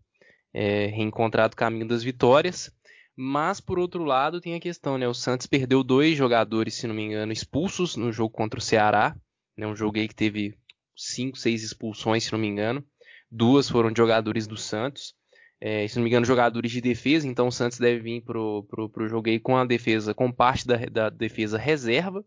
é, 0.53 0.85
reencontrado 0.85 1.53
o 1.53 1.57
caminho 1.57 1.87
das 1.87 2.03
vitórias. 2.03 2.71
Mas, 3.15 3.59
por 3.59 3.79
outro 3.79 4.03
lado, 4.03 4.39
tem 4.39 4.53
a 4.53 4.59
questão, 4.59 4.95
né? 4.95 5.07
O 5.07 5.13
Santos 5.13 5.47
perdeu 5.47 5.83
dois 5.83 6.15
jogadores, 6.15 6.75
se 6.75 6.85
não 6.85 6.93
me 6.93 7.01
engano, 7.01 7.33
expulsos 7.33 7.95
no 7.95 8.11
jogo 8.11 8.29
contra 8.29 8.59
o 8.59 8.61
Ceará. 8.61 9.15
Né? 9.57 9.65
Um 9.65 9.75
jogo 9.75 9.97
aí 9.97 10.07
que 10.07 10.13
teve 10.13 10.55
cinco, 10.95 11.35
seis 11.35 11.63
expulsões, 11.63 12.25
se 12.25 12.31
não 12.31 12.37
me 12.37 12.47
engano. 12.47 12.85
Duas 13.29 13.67
foram 13.67 13.91
de 13.91 13.97
jogadores 13.97 14.45
do 14.45 14.55
Santos. 14.55 15.15
É, 15.59 15.87
se 15.87 15.95
não 15.95 16.03
me 16.03 16.09
engano, 16.11 16.27
jogadores 16.27 16.71
de 16.71 16.79
defesa. 16.79 17.27
Então 17.27 17.47
o 17.47 17.51
Santos 17.51 17.79
deve 17.79 17.99
vir 17.99 18.21
pro, 18.21 18.63
pro 18.63 19.09
jogo 19.09 19.27
aí 19.27 19.39
com 19.39 19.57
a 19.57 19.65
defesa, 19.65 20.13
com 20.13 20.31
parte 20.31 20.67
da, 20.67 20.77
da 20.85 21.09
defesa 21.09 21.57
reserva. 21.57 22.23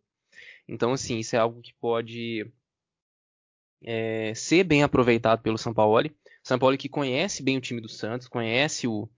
Então, 0.71 0.93
assim, 0.93 1.19
isso 1.19 1.35
é 1.35 1.39
algo 1.39 1.61
que 1.61 1.75
pode 1.81 2.47
é, 3.83 4.33
ser 4.35 4.63
bem 4.63 4.85
aproveitado 4.85 5.43
pelo 5.43 5.59
São 5.59 5.75
Paulo. 5.75 6.09
São 6.45 6.59
Paulo 6.59 6.79
que 6.79 6.89
conhece 6.89 7.43
bem 7.43 7.57
o 7.57 7.61
time 7.61 7.81
do 7.81 7.89
Santos, 7.89 8.29
conhece 8.29 8.87
o, 8.87 9.09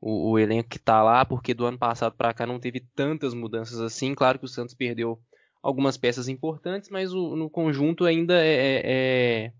o, 0.00 0.32
o 0.32 0.38
elenco 0.38 0.68
que 0.68 0.76
está 0.76 1.02
lá, 1.02 1.24
porque 1.24 1.54
do 1.54 1.64
ano 1.64 1.78
passado 1.78 2.14
para 2.14 2.34
cá 2.34 2.46
não 2.46 2.60
teve 2.60 2.80
tantas 2.94 3.32
mudanças 3.32 3.80
assim. 3.80 4.14
Claro 4.14 4.38
que 4.38 4.44
o 4.44 4.48
Santos 4.48 4.74
perdeu 4.74 5.18
algumas 5.62 5.96
peças 5.96 6.28
importantes, 6.28 6.90
mas 6.90 7.12
o, 7.12 7.34
no 7.34 7.48
conjunto 7.48 8.04
ainda 8.04 8.34
é, 8.44 8.82
é, 8.84 9.52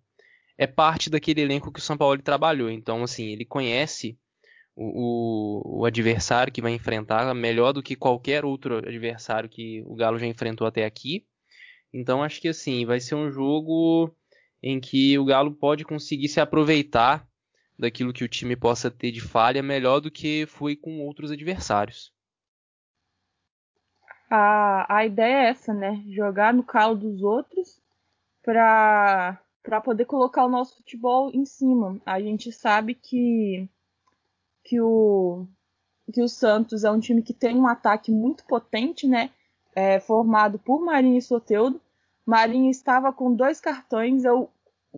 é 0.59 0.67
parte 0.67 1.09
daquele 1.09 1.41
elenco 1.41 1.73
que 1.73 1.81
o 1.81 1.83
São 1.83 1.97
Paulo 1.97 2.21
trabalhou. 2.21 2.71
Então, 2.71 3.03
assim, 3.03 3.25
ele 3.25 3.47
conhece 3.47 4.19
o, 4.77 4.85
o, 4.85 5.81
o, 5.81 5.85
adversário 5.87 6.53
que 6.53 6.63
vai 6.63 6.73
enfrentar 6.73 7.35
melhor 7.35 7.73
do 7.73 7.83
que 7.83 7.97
qualquer 7.97 8.45
outro 8.45 8.79
adversário 8.79 9.49
que 9.49 9.83
o 9.87 9.97
Galo 9.97 10.19
já 10.19 10.27
enfrentou 10.27 10.67
até 10.67 10.85
aqui. 10.85 11.27
Então, 11.93 12.23
acho 12.23 12.41
que 12.41 12.49
assim, 12.49 12.85
vai 12.85 13.01
ser 13.01 13.15
um 13.15 13.31
jogo 13.31 14.15
em 14.63 14.81
que 14.81 15.19
o 15.19 15.25
Galo 15.25 15.53
pode 15.53 15.85
conseguir 15.85 16.29
se 16.29 16.41
aproveitar 16.41 17.27
daquilo 17.79 18.13
que 18.13 18.25
o 18.25 18.29
time 18.29 18.57
possa 18.57 18.91
ter 18.91 19.11
de 19.11 19.21
falha 19.21 19.63
melhor 19.63 20.01
do 20.01 20.11
que 20.11 20.47
foi 20.47 20.75
com 20.75 21.01
outros 21.07 21.31
adversários. 21.31 22.13
A, 24.31 24.97
a 24.97 25.07
ideia 25.07 25.47
é 25.47 25.49
essa, 25.49 25.73
né? 25.73 26.03
Jogar 26.09 26.53
no 26.53 26.63
calo 26.63 26.97
dos 26.97 27.23
outros 27.23 27.81
para 28.43 29.41
para 29.63 29.81
poder 29.83 30.07
colocar 30.07 30.47
o 30.47 30.49
nosso 30.49 30.77
futebol 30.79 31.31
em 31.35 31.45
cima. 31.45 32.01
A 32.07 32.21
gente 32.21 32.51
sabe 32.51 32.95
que 32.95 33.69
que 34.65 34.81
o 34.81 35.47
que 36.13 36.23
o 36.23 36.29
Santos 36.29 36.85
é 36.85 36.91
um 36.91 37.01
time 37.01 37.23
que 37.23 37.35
tem 37.35 37.57
um 37.57 37.67
ataque 37.67 38.11
muito 38.11 38.45
potente, 38.47 39.07
né? 39.07 39.31
É, 39.81 40.01
formado 40.01 40.59
por 40.59 40.81
Marinho 40.81 41.19
e 41.19 41.23
Soteudo. 41.23 41.81
Marinho 42.27 42.69
estava 42.69 43.13
com 43.13 43.33
dois 43.33 43.61
cartões. 43.61 44.25
Eu, 44.25 44.51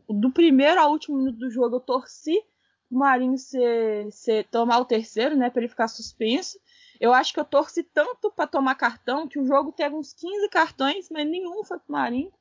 do 0.08 0.30
primeiro 0.30 0.80
ao 0.80 0.90
último 0.90 1.18
minuto 1.18 1.36
do 1.36 1.50
jogo, 1.50 1.76
eu 1.76 1.80
torci 1.80 2.42
o 2.90 2.98
Marinho 2.98 3.36
ser, 3.36 4.48
tomar 4.50 4.78
o 4.78 4.86
terceiro, 4.86 5.36
né? 5.36 5.50
Para 5.50 5.60
ele 5.60 5.68
ficar 5.68 5.86
suspenso. 5.86 6.58
Eu 6.98 7.12
acho 7.12 7.34
que 7.34 7.38
eu 7.38 7.44
torci 7.44 7.82
tanto 7.82 8.30
para 8.30 8.46
tomar 8.46 8.74
cartão 8.74 9.28
que 9.28 9.38
o 9.38 9.44
jogo 9.44 9.70
teve 9.70 9.94
uns 9.94 10.14
15 10.14 10.48
cartões, 10.48 11.10
mas 11.10 11.28
nenhum 11.28 11.62
foi 11.62 11.78
pro 11.78 11.92
Marinho. 11.92 12.32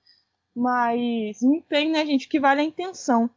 Mas 0.56 1.44
empenho, 1.44 1.92
né, 1.92 2.06
gente, 2.06 2.30
que 2.30 2.40
vale 2.40 2.62
a 2.62 2.64
intenção. 2.64 3.30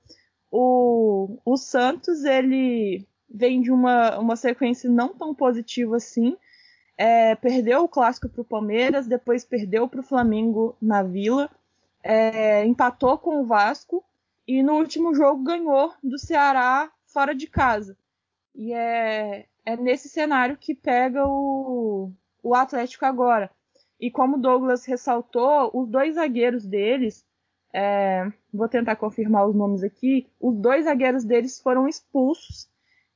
O, 0.49 1.41
o 1.45 1.57
Santos, 1.57 2.23
ele 2.23 3.05
vem 3.29 3.61
de 3.61 3.73
uma, 3.73 4.17
uma 4.21 4.37
sequência 4.37 4.89
não 4.89 5.09
tão 5.09 5.35
positiva 5.35 5.97
assim. 5.97 6.37
É, 6.97 7.35
perdeu 7.35 7.85
o 7.85 7.89
clássico 7.89 8.29
para 8.29 8.43
o 8.43 8.45
Palmeiras, 8.45 9.07
depois 9.07 9.45
perdeu 9.45 9.89
para 9.89 10.01
o 10.01 10.05
Flamengo 10.05 10.77
na 10.81 11.03
Vila, 11.03 11.51
é, 12.03 12.65
empatou 12.65 13.17
com 13.19 13.41
o 13.41 13.47
Vasco 13.47 14.05
e 14.47 14.63
no 14.63 14.75
último 14.75 15.15
jogo 15.15 15.43
ganhou 15.43 15.93
do 16.03 16.19
Ceará 16.19 16.91
fora 17.07 17.35
de 17.35 17.47
casa. 17.47 17.97
E 18.55 18.73
é, 18.73 19.47
é 19.65 19.77
nesse 19.77 20.09
cenário 20.09 20.57
que 20.57 20.75
pega 20.75 21.27
o, 21.27 22.13
o 22.43 22.55
Atlético 22.55 23.07
agora. 23.07 23.51
E 23.99 24.11
como 24.11 24.37
o 24.37 24.41
Douglas 24.41 24.85
ressaltou, 24.85 25.71
os 25.73 25.89
dois 25.89 26.17
zagueiros 26.17 26.67
deles, 26.67 27.25
é, 27.73 28.31
vou 28.53 28.69
tentar 28.69 28.97
confirmar 28.97 29.47
os 29.47 29.55
nomes 29.55 29.83
aqui, 29.83 30.27
os 30.41 30.55
dois 30.57 30.85
zagueiros 30.85 31.25
deles 31.25 31.61
foram 31.61 31.89
expulsos 31.89 32.69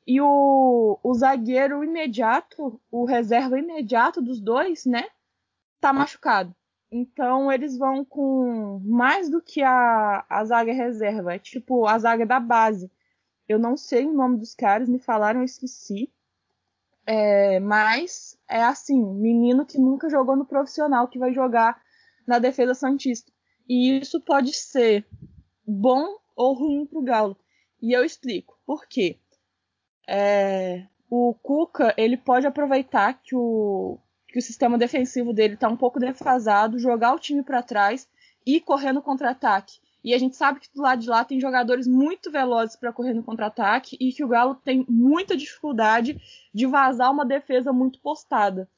e 0.07 0.21
o, 0.21 0.99
o 1.03 1.15
zagueiro 1.15 1.83
imediato, 1.83 2.81
o 2.91 3.05
reserva 3.05 3.59
imediato 3.59 4.23
dos 4.23 4.41
dois, 4.41 4.87
né, 4.87 5.05
tá 5.81 5.93
machucado. 5.93 6.55
Então 6.91 7.51
eles 7.51 7.77
vão 7.77 8.05
com 8.05 8.81
mais 8.85 9.29
do 9.29 9.43
que 9.43 9.63
a, 9.63 10.25
a 10.29 10.45
zaga 10.45 10.73
reserva, 10.73 11.35
é 11.35 11.39
tipo 11.39 11.87
a 11.87 11.99
zaga 11.99 12.25
da 12.25 12.39
base. 12.39 12.91
Eu 13.49 13.59
não 13.59 13.77
sei 13.77 14.07
o 14.07 14.13
nome 14.13 14.39
dos 14.39 14.55
caras, 14.55 14.89
me 14.89 14.99
falaram, 14.99 15.41
eu 15.41 15.45
esqueci. 15.45 16.13
É, 17.05 17.61
mas 17.61 18.37
é 18.49 18.63
assim, 18.63 19.01
menino 19.01 19.65
que 19.65 19.79
nunca 19.79 20.09
jogou 20.09 20.37
no 20.37 20.45
profissional 20.45 21.07
que 21.09 21.19
vai 21.19 21.33
jogar 21.33 21.81
na 22.27 22.39
defesa 22.39 22.75
santista. 22.75 23.31
E 23.69 23.99
isso 23.99 24.21
pode 24.21 24.53
ser 24.53 25.07
bom 25.67 26.17
ou 26.35 26.55
ruim 26.55 26.87
para 26.87 26.99
o 26.99 27.03
Galo. 27.03 27.37
E 27.81 27.93
eu 27.93 28.05
explico 28.05 28.59
por 28.65 28.87
quê. 28.87 29.21
É, 30.07 30.85
o 31.11 31.35
Cuca 31.35 31.95
ele 31.97 32.17
pode 32.17 32.47
aproveitar 32.47 33.15
que 33.15 33.35
o, 33.35 33.99
que 34.29 34.39
o 34.39 34.43
sistema 34.43 34.79
defensivo 34.79 35.33
dele 35.33 35.55
está 35.55 35.69
um 35.69 35.77
pouco 35.77 35.99
defasado, 35.99 36.79
jogar 36.79 37.15
o 37.15 37.19
time 37.19 37.43
para 37.43 37.63
trás 37.63 38.09
e 38.45 38.61
correr 38.61 38.93
no 38.93 39.03
contra-ataque. 39.03 39.81
E 40.05 40.15
a 40.15 40.19
gente 40.19 40.37
sabe 40.37 40.61
que 40.61 40.69
do 40.73 40.83
lado 40.83 41.01
de 41.01 41.09
lá 41.09 41.25
tem 41.25 41.41
jogadores 41.41 41.87
muito 41.87 42.31
velozes 42.31 42.77
para 42.77 42.93
correr 42.93 43.13
no 43.13 43.25
contra-ataque 43.25 43.97
e 43.99 44.13
que 44.13 44.23
o 44.23 44.29
Galo 44.29 44.55
tem 44.55 44.87
muita 44.89 45.37
dificuldade 45.37 46.21
de 46.55 46.67
vazar 46.67 47.11
uma 47.11 47.25
defesa 47.25 47.73
muito 47.73 47.99
postada. 47.99 48.69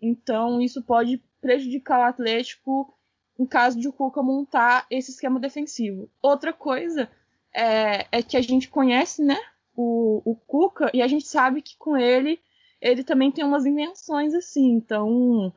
Então 0.00 0.60
isso 0.62 0.82
pode 0.82 1.22
prejudicar 1.42 2.00
o 2.00 2.04
Atlético 2.04 2.94
em 3.38 3.44
caso 3.44 3.78
de 3.78 3.86
o 3.86 3.92
Cuca 3.92 4.22
montar 4.22 4.86
esse 4.90 5.10
esquema 5.10 5.38
defensivo. 5.38 6.10
Outra 6.22 6.52
coisa 6.52 7.08
é, 7.54 8.06
é 8.10 8.22
que 8.22 8.36
a 8.36 8.40
gente 8.40 8.68
conhece, 8.68 9.22
né, 9.22 9.38
o, 9.80 10.20
o 10.24 10.34
Cuca 10.34 10.90
e 10.92 11.00
a 11.00 11.06
gente 11.06 11.28
sabe 11.28 11.62
que 11.62 11.76
com 11.78 11.96
ele 11.96 12.40
ele 12.80 13.04
também 13.04 13.30
tem 13.30 13.44
umas 13.44 13.64
invenções 13.64 14.34
assim. 14.34 14.72
Então 14.72 15.52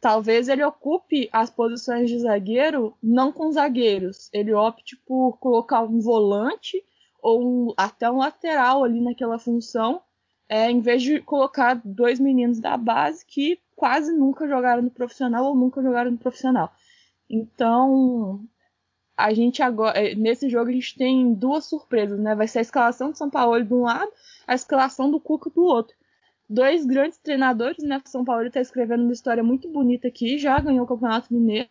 talvez 0.00 0.48
ele 0.48 0.64
ocupe 0.64 1.28
as 1.30 1.50
posições 1.50 2.08
de 2.08 2.18
zagueiro 2.18 2.96
não 3.02 3.30
com 3.30 3.52
zagueiros. 3.52 4.30
Ele 4.32 4.54
opte 4.54 4.96
por 4.96 5.36
colocar 5.38 5.82
um 5.82 6.00
volante 6.00 6.82
ou 7.22 7.68
um, 7.68 7.74
até 7.76 8.10
um 8.10 8.16
lateral 8.16 8.84
ali 8.84 9.00
naquela 9.00 9.38
função, 9.38 10.00
é, 10.48 10.70
em 10.70 10.80
vez 10.80 11.02
de 11.02 11.20
colocar 11.20 11.80
dois 11.84 12.18
meninos 12.18 12.58
da 12.58 12.76
base 12.76 13.24
que 13.26 13.60
quase 13.76 14.12
nunca 14.12 14.48
jogaram 14.48 14.82
no 14.82 14.90
profissional 14.90 15.44
ou 15.44 15.54
nunca 15.54 15.82
jogaram 15.82 16.10
no 16.10 16.18
profissional. 16.18 16.72
Então, 17.28 18.44
a 19.22 19.32
gente 19.32 19.62
agora, 19.62 19.98
é, 19.98 20.14
nesse 20.14 20.48
jogo 20.48 20.70
a 20.70 20.72
gente 20.72 20.96
tem 20.96 21.32
duas 21.32 21.66
surpresas, 21.66 22.18
né? 22.18 22.34
Vai 22.34 22.48
ser 22.48 22.58
a 22.58 22.62
escalação 22.62 23.12
de 23.12 23.18
São 23.18 23.30
Paulo 23.30 23.62
de 23.62 23.72
um 23.72 23.82
lado, 23.82 24.10
a 24.46 24.54
escalação 24.54 25.10
do 25.10 25.20
Cuca 25.20 25.48
do 25.50 25.62
outro. 25.62 25.96
Dois 26.48 26.84
grandes 26.84 27.18
treinadores, 27.18 27.82
né? 27.84 28.00
São 28.04 28.24
Paulo 28.24 28.46
está 28.46 28.60
escrevendo 28.60 29.04
uma 29.04 29.12
história 29.12 29.42
muito 29.42 29.68
bonita 29.68 30.08
aqui, 30.08 30.38
já 30.38 30.58
ganhou 30.60 30.84
o 30.84 30.88
Campeonato 30.88 31.32
Mineiro, 31.32 31.68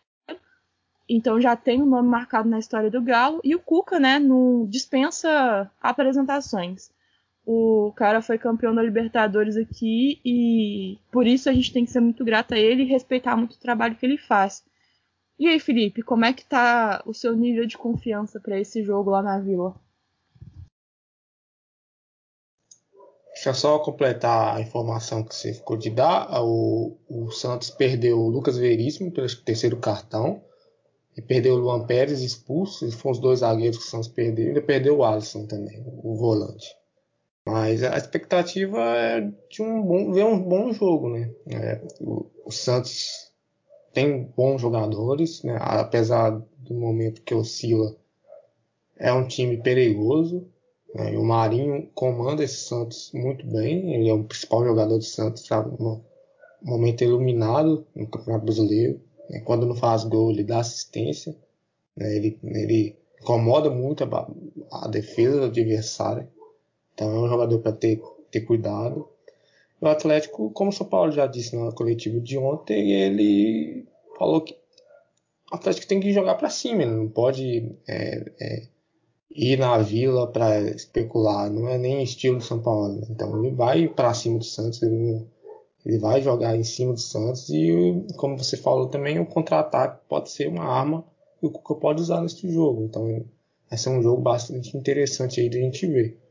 então 1.08 1.40
já 1.40 1.54
tem 1.54 1.82
o 1.82 1.84
um 1.84 1.88
nome 1.88 2.08
marcado 2.08 2.48
na 2.48 2.58
história 2.58 2.90
do 2.90 3.02
Galo. 3.02 3.40
E 3.44 3.54
o 3.54 3.60
Cuca, 3.60 4.00
né? 4.00 4.18
Não 4.18 4.66
dispensa 4.66 5.70
apresentações. 5.80 6.90
O 7.44 7.92
cara 7.96 8.22
foi 8.22 8.38
campeão 8.38 8.74
da 8.74 8.82
Libertadores 8.82 9.56
aqui 9.56 10.20
e 10.24 10.98
por 11.10 11.26
isso 11.26 11.50
a 11.50 11.52
gente 11.52 11.72
tem 11.72 11.84
que 11.84 11.90
ser 11.90 12.00
muito 12.00 12.24
grato 12.24 12.54
a 12.54 12.58
ele 12.58 12.84
e 12.84 12.86
respeitar 12.86 13.36
muito 13.36 13.54
o 13.54 13.60
trabalho 13.60 13.96
que 13.96 14.06
ele 14.06 14.16
faz. 14.16 14.64
E 15.42 15.48
aí, 15.48 15.58
Felipe, 15.58 16.04
como 16.04 16.24
é 16.24 16.32
que 16.32 16.44
tá 16.44 17.02
o 17.04 17.12
seu 17.12 17.34
nível 17.34 17.66
de 17.66 17.76
confiança 17.76 18.38
para 18.38 18.60
esse 18.60 18.80
jogo 18.84 19.10
lá 19.10 19.20
na 19.20 19.40
Vila? 19.40 19.74
Deixa 23.34 23.48
eu 23.48 23.54
só 23.54 23.80
completar 23.80 24.54
a 24.56 24.60
informação 24.60 25.24
que 25.24 25.34
você 25.34 25.52
ficou 25.52 25.76
de 25.76 25.90
dar. 25.90 26.28
O, 26.44 26.96
o 27.08 27.32
Santos 27.32 27.70
perdeu 27.70 28.20
o 28.20 28.28
Lucas 28.28 28.56
Veríssimo 28.56 29.10
pelo 29.10 29.26
terceiro 29.42 29.78
cartão. 29.78 30.40
E 31.16 31.20
perdeu 31.20 31.54
o 31.54 31.58
Luan 31.58 31.88
Pérez 31.88 32.22
expulso. 32.22 32.86
E 32.86 32.92
foram 32.92 33.10
os 33.10 33.18
dois 33.18 33.40
zagueiros 33.40 33.78
que 33.78 33.84
o 33.84 33.90
Santos 33.90 34.06
perdeu. 34.10 34.44
E 34.44 34.48
ainda 34.50 34.62
perdeu 34.62 34.98
o 34.98 35.04
Alisson 35.04 35.44
também, 35.48 35.82
o 36.04 36.14
volante. 36.14 36.68
Mas 37.44 37.82
a 37.82 37.96
expectativa 37.96 38.78
é 38.78 39.28
de 39.50 39.60
um 39.60 39.82
bom, 39.82 40.12
ver 40.12 40.24
um 40.24 40.40
bom 40.40 40.72
jogo, 40.72 41.10
né? 41.10 41.34
É, 41.50 41.80
o, 42.00 42.30
o, 42.44 42.52
Santos 42.52 43.31
tem 43.92 44.24
bons 44.36 44.60
jogadores, 44.60 45.42
né? 45.42 45.56
Apesar 45.60 46.30
do 46.58 46.74
momento 46.74 47.22
que 47.22 47.34
oscila, 47.34 47.94
é 48.96 49.12
um 49.12 49.26
time 49.26 49.56
perigoso. 49.56 50.46
Né? 50.94 51.14
E 51.14 51.16
o 51.16 51.24
Marinho 51.24 51.88
comanda 51.94 52.44
esse 52.44 52.56
Santos 52.56 53.10
muito 53.12 53.46
bem. 53.46 53.94
Ele 53.94 54.08
é 54.08 54.14
o 54.14 54.24
principal 54.24 54.64
jogador 54.64 54.98
do 54.98 55.04
Santos, 55.04 55.46
sabe? 55.46 55.76
No 55.78 56.04
momento 56.62 57.02
iluminado 57.02 57.86
no 57.94 58.06
Campeonato 58.06 58.44
Brasileiro. 58.44 59.00
Né? 59.28 59.40
Quando 59.40 59.66
não 59.66 59.74
faz 59.74 60.04
gol, 60.04 60.30
ele 60.30 60.44
dá 60.44 60.60
assistência. 60.60 61.36
Né? 61.96 62.16
Ele, 62.16 62.38
ele 62.42 62.96
incomoda 63.20 63.70
muito 63.70 64.04
a, 64.04 64.30
a 64.70 64.88
defesa 64.88 65.40
do 65.40 65.46
adversário. 65.46 66.28
Então 66.94 67.10
é 67.10 67.18
um 67.18 67.28
jogador 67.28 67.58
para 67.58 67.72
ter, 67.72 68.00
ter 68.30 68.42
cuidado. 68.42 69.08
O 69.82 69.88
Atlético, 69.88 70.48
como 70.50 70.70
o 70.70 70.72
São 70.72 70.86
Paulo 70.86 71.10
já 71.10 71.26
disse 71.26 71.56
na 71.56 71.72
coletiva 71.72 72.20
de 72.20 72.38
ontem, 72.38 72.92
ele 72.92 73.84
falou 74.16 74.40
que 74.40 74.54
o 75.50 75.56
Atlético 75.56 75.88
tem 75.88 75.98
que 75.98 76.12
jogar 76.12 76.36
para 76.36 76.48
cima, 76.48 76.86
não 76.86 77.08
pode 77.08 77.74
é, 77.88 78.24
é, 78.40 78.62
ir 79.28 79.58
na 79.58 79.78
vila 79.78 80.30
para 80.30 80.60
especular, 80.60 81.50
não 81.50 81.68
é 81.68 81.76
nem 81.78 82.00
estilo 82.00 82.38
do 82.38 82.44
São 82.44 82.62
Paulo. 82.62 82.92
Né? 82.92 83.08
Então 83.10 83.36
ele 83.44 83.56
vai 83.56 83.88
para 83.88 84.14
cima 84.14 84.38
do 84.38 84.44
Santos, 84.44 84.80
ele, 84.82 85.26
ele, 85.84 85.98
vai 85.98 86.22
jogar 86.22 86.54
em 86.54 86.62
cima 86.62 86.92
do 86.92 87.00
Santos 87.00 87.50
e, 87.50 88.06
como 88.16 88.38
você 88.38 88.56
falou 88.56 88.86
também, 88.86 89.18
o 89.18 89.26
contra-ataque 89.26 90.00
pode 90.08 90.30
ser 90.30 90.46
uma 90.46 90.62
arma 90.62 91.04
que 91.40 91.46
o 91.46 91.50
Cuca 91.50 91.74
pode 91.74 92.00
usar 92.00 92.20
nesse 92.20 92.48
jogo. 92.48 92.84
Então 92.84 93.24
esse 93.68 93.88
é 93.88 93.90
um 93.90 94.00
jogo 94.00 94.22
bastante 94.22 94.76
interessante 94.76 95.40
aí 95.40 95.48
de 95.48 95.58
a 95.58 95.60
gente 95.60 95.84
ver. 95.88 96.21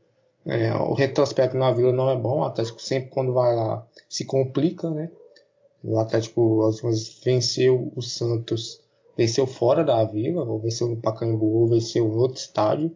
É, 0.44 0.74
o 0.74 0.94
retrospecto 0.94 1.56
na 1.56 1.70
Vila 1.70 1.92
não 1.92 2.10
é 2.10 2.16
bom, 2.16 2.40
o 2.40 2.44
Atlético 2.44 2.82
sempre 2.82 3.10
quando 3.10 3.32
vai 3.32 3.54
lá 3.54 3.86
se 4.08 4.24
complica, 4.24 4.90
né? 4.90 5.10
O 5.84 5.98
Atlético 5.98 6.64
às 6.64 6.80
vezes 6.80 7.20
venceu 7.24 7.92
o 7.94 8.02
Santos, 8.02 8.80
venceu 9.16 9.46
fora 9.46 9.84
da 9.84 10.02
Vila, 10.04 10.44
ou 10.44 10.58
venceu 10.58 10.88
no 10.88 10.96
Pacaembu, 10.96 11.46
ou 11.46 11.68
venceu 11.68 12.06
em 12.06 12.16
outro 12.16 12.38
estádio. 12.38 12.94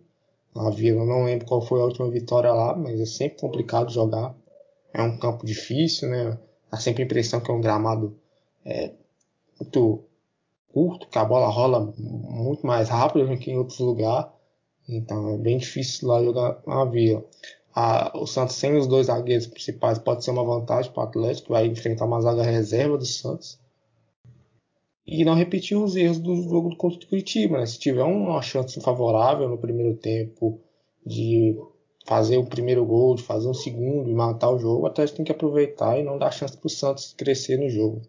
Na 0.54 0.70
Vila 0.70 1.04
não 1.04 1.24
lembro 1.24 1.46
qual 1.46 1.60
foi 1.60 1.80
a 1.80 1.84
última 1.84 2.10
vitória 2.10 2.52
lá, 2.52 2.74
mas 2.76 3.00
é 3.00 3.06
sempre 3.06 3.40
complicado 3.40 3.92
jogar. 3.92 4.34
É 4.92 5.02
um 5.02 5.18
campo 5.18 5.44
difícil, 5.44 6.08
né? 6.08 6.38
Dá 6.70 6.78
sempre 6.78 7.02
a 7.02 7.06
impressão 7.06 7.40
que 7.40 7.50
é 7.50 7.54
um 7.54 7.60
gramado 7.60 8.16
é, 8.64 8.92
muito 9.60 10.04
curto, 10.72 11.08
que 11.08 11.18
a 11.18 11.24
bola 11.24 11.48
rola 11.48 11.92
muito 11.98 12.66
mais 12.66 12.88
rápido 12.88 13.26
do 13.26 13.38
que 13.38 13.50
em 13.50 13.58
outros 13.58 13.78
lugares. 13.78 14.30
Então 14.88 15.34
é 15.34 15.36
bem 15.36 15.58
difícil 15.58 16.08
lá 16.08 16.22
jogar 16.22 16.60
na 16.66 16.84
Vila. 16.84 17.24
O 18.14 18.26
Santos 18.26 18.56
sem 18.56 18.74
os 18.76 18.86
dois 18.86 19.06
zagueiros 19.06 19.46
principais 19.46 19.98
pode 19.98 20.24
ser 20.24 20.30
uma 20.30 20.44
vantagem 20.44 20.90
para 20.92 21.04
o 21.04 21.06
Atlético, 21.06 21.52
vai 21.52 21.66
enfrentar 21.66 22.06
uma 22.06 22.20
zaga 22.20 22.42
reserva 22.42 22.96
do 22.96 23.04
Santos. 23.04 23.58
E 25.06 25.24
não 25.24 25.34
repetir 25.34 25.76
os 25.76 25.94
erros 25.94 26.18
do 26.18 26.34
jogo 26.42 26.74
contra 26.76 26.98
o 26.98 27.08
Curitiba. 27.08 27.58
Né? 27.58 27.66
Se 27.66 27.78
tiver 27.78 28.02
uma 28.02 28.40
chance 28.42 28.80
favorável 28.80 29.48
no 29.48 29.58
primeiro 29.58 29.94
tempo 29.96 30.58
de 31.04 31.56
fazer 32.06 32.38
o 32.38 32.46
primeiro 32.46 32.84
gol, 32.84 33.14
de 33.14 33.22
fazer 33.22 33.48
um 33.48 33.54
segundo 33.54 34.10
e 34.10 34.14
matar 34.14 34.50
o 34.50 34.58
jogo, 34.58 34.82
o 34.82 34.86
Atlético 34.86 35.18
tem 35.18 35.26
que 35.26 35.32
aproveitar 35.32 35.98
e 35.98 36.02
não 36.02 36.18
dar 36.18 36.32
chance 36.32 36.56
para 36.56 36.66
o 36.66 36.70
Santos 36.70 37.12
crescer 37.12 37.58
no 37.58 37.68
jogo. 37.68 38.02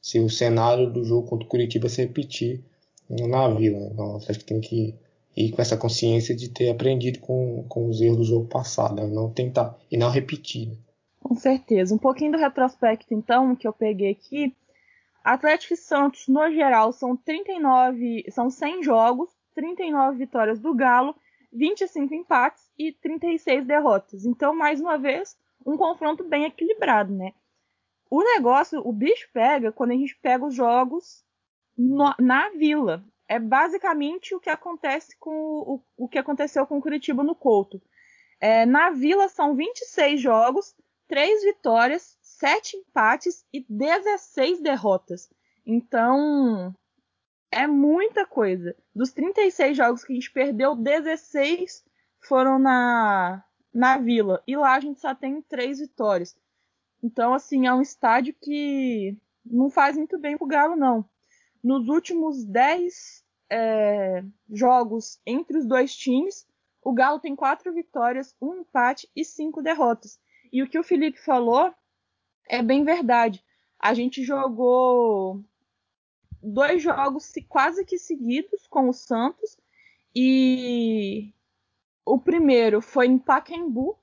Se 0.00 0.18
o 0.18 0.28
cenário 0.28 0.90
do 0.90 1.04
jogo 1.04 1.28
contra 1.28 1.46
o 1.46 1.48
Curitiba 1.48 1.88
se 1.88 2.02
repetir 2.02 2.62
na 3.08 3.48
Vila. 3.48 3.78
Né? 3.78 3.90
Então, 3.92 4.12
o 4.12 4.16
Atlético 4.16 4.44
tem 4.44 4.60
que 4.60 4.94
e 5.36 5.50
com 5.50 5.62
essa 5.62 5.76
consciência 5.76 6.34
de 6.34 6.50
ter 6.50 6.70
aprendido 6.70 7.18
com, 7.20 7.64
com 7.68 7.88
os 7.88 8.00
erros 8.00 8.18
do 8.18 8.24
jogo 8.24 8.46
passado, 8.46 8.94
né? 8.94 9.06
não 9.06 9.32
tentar 9.32 9.76
e 9.90 9.96
não 9.96 10.10
repetir. 10.10 10.68
Né? 10.68 10.76
Com 11.20 11.34
certeza. 11.34 11.94
Um 11.94 11.98
pouquinho 11.98 12.32
do 12.32 12.38
retrospecto, 12.38 13.14
então, 13.14 13.56
que 13.56 13.66
eu 13.66 13.72
peguei 13.72 14.10
aqui. 14.10 14.54
Atlético 15.24 15.74
e 15.74 15.76
Santos, 15.76 16.26
no 16.28 16.50
geral, 16.50 16.92
são 16.92 17.16
39, 17.16 18.24
são 18.30 18.50
100 18.50 18.82
jogos, 18.82 19.30
39 19.54 20.18
vitórias 20.18 20.58
do 20.58 20.74
Galo, 20.74 21.14
25 21.52 22.14
empates 22.14 22.64
e 22.78 22.92
36 22.92 23.64
derrotas. 23.64 24.24
Então, 24.24 24.54
mais 24.54 24.80
uma 24.80 24.98
vez, 24.98 25.36
um 25.64 25.76
confronto 25.76 26.24
bem 26.24 26.44
equilibrado, 26.44 27.12
né? 27.12 27.32
O 28.10 28.22
negócio, 28.22 28.80
o 28.86 28.92
bicho 28.92 29.28
pega 29.32 29.72
quando 29.72 29.92
a 29.92 29.96
gente 29.96 30.18
pega 30.20 30.44
os 30.44 30.54
jogos 30.54 31.24
no, 31.78 32.14
na 32.18 32.50
Vila 32.50 33.02
é 33.32 33.38
basicamente 33.38 34.34
o 34.34 34.40
que 34.40 34.50
acontece 34.50 35.16
com 35.18 35.34
o, 35.34 35.82
o 35.96 36.06
que 36.06 36.18
aconteceu 36.18 36.66
com 36.66 36.76
o 36.76 36.82
Curitiba 36.82 37.24
no 37.24 37.34
Couto. 37.34 37.80
É, 38.38 38.66
na 38.66 38.90
Vila 38.90 39.26
são 39.26 39.54
26 39.54 40.20
jogos, 40.20 40.76
3 41.08 41.42
vitórias, 41.42 42.18
7 42.20 42.76
empates 42.76 43.46
e 43.50 43.64
16 43.66 44.60
derrotas. 44.60 45.30
Então, 45.64 46.74
é 47.50 47.66
muita 47.66 48.26
coisa. 48.26 48.76
Dos 48.94 49.12
36 49.12 49.78
jogos 49.78 50.04
que 50.04 50.12
a 50.12 50.14
gente 50.14 50.30
perdeu, 50.30 50.76
16 50.76 51.82
foram 52.20 52.58
na, 52.58 53.42
na 53.72 53.96
Vila. 53.96 54.42
E 54.46 54.54
lá 54.56 54.74
a 54.74 54.80
gente 54.80 55.00
só 55.00 55.14
tem 55.14 55.40
3 55.40 55.78
vitórias. 55.78 56.36
Então, 57.02 57.32
assim, 57.32 57.66
é 57.66 57.72
um 57.72 57.80
estádio 57.80 58.34
que 58.42 59.16
não 59.42 59.70
faz 59.70 59.96
muito 59.96 60.18
bem 60.18 60.36
pro 60.36 60.46
Galo, 60.46 60.76
não. 60.76 61.08
Nos 61.64 61.88
últimos 61.88 62.44
10 62.44 63.21
é, 63.54 64.24
jogos 64.50 65.20
entre 65.26 65.58
os 65.58 65.66
dois 65.66 65.94
times, 65.94 66.46
o 66.82 66.90
Galo 66.90 67.20
tem 67.20 67.36
quatro 67.36 67.70
vitórias, 67.72 68.34
um 68.40 68.60
empate 68.60 69.06
e 69.14 69.22
cinco 69.26 69.62
derrotas. 69.62 70.18
E 70.50 70.62
o 70.62 70.68
que 70.68 70.78
o 70.78 70.82
Felipe 70.82 71.18
falou 71.20 71.72
é 72.48 72.62
bem 72.62 72.82
verdade. 72.82 73.44
A 73.78 73.92
gente 73.92 74.24
jogou 74.24 75.44
dois 76.42 76.82
jogos 76.82 77.30
quase 77.46 77.84
que 77.84 77.98
seguidos 77.98 78.66
com 78.66 78.88
o 78.88 78.92
Santos 78.94 79.58
e 80.16 81.30
o 82.06 82.18
primeiro 82.18 82.80
foi 82.80 83.06
em 83.06 83.18
Pacaembu, 83.18 83.98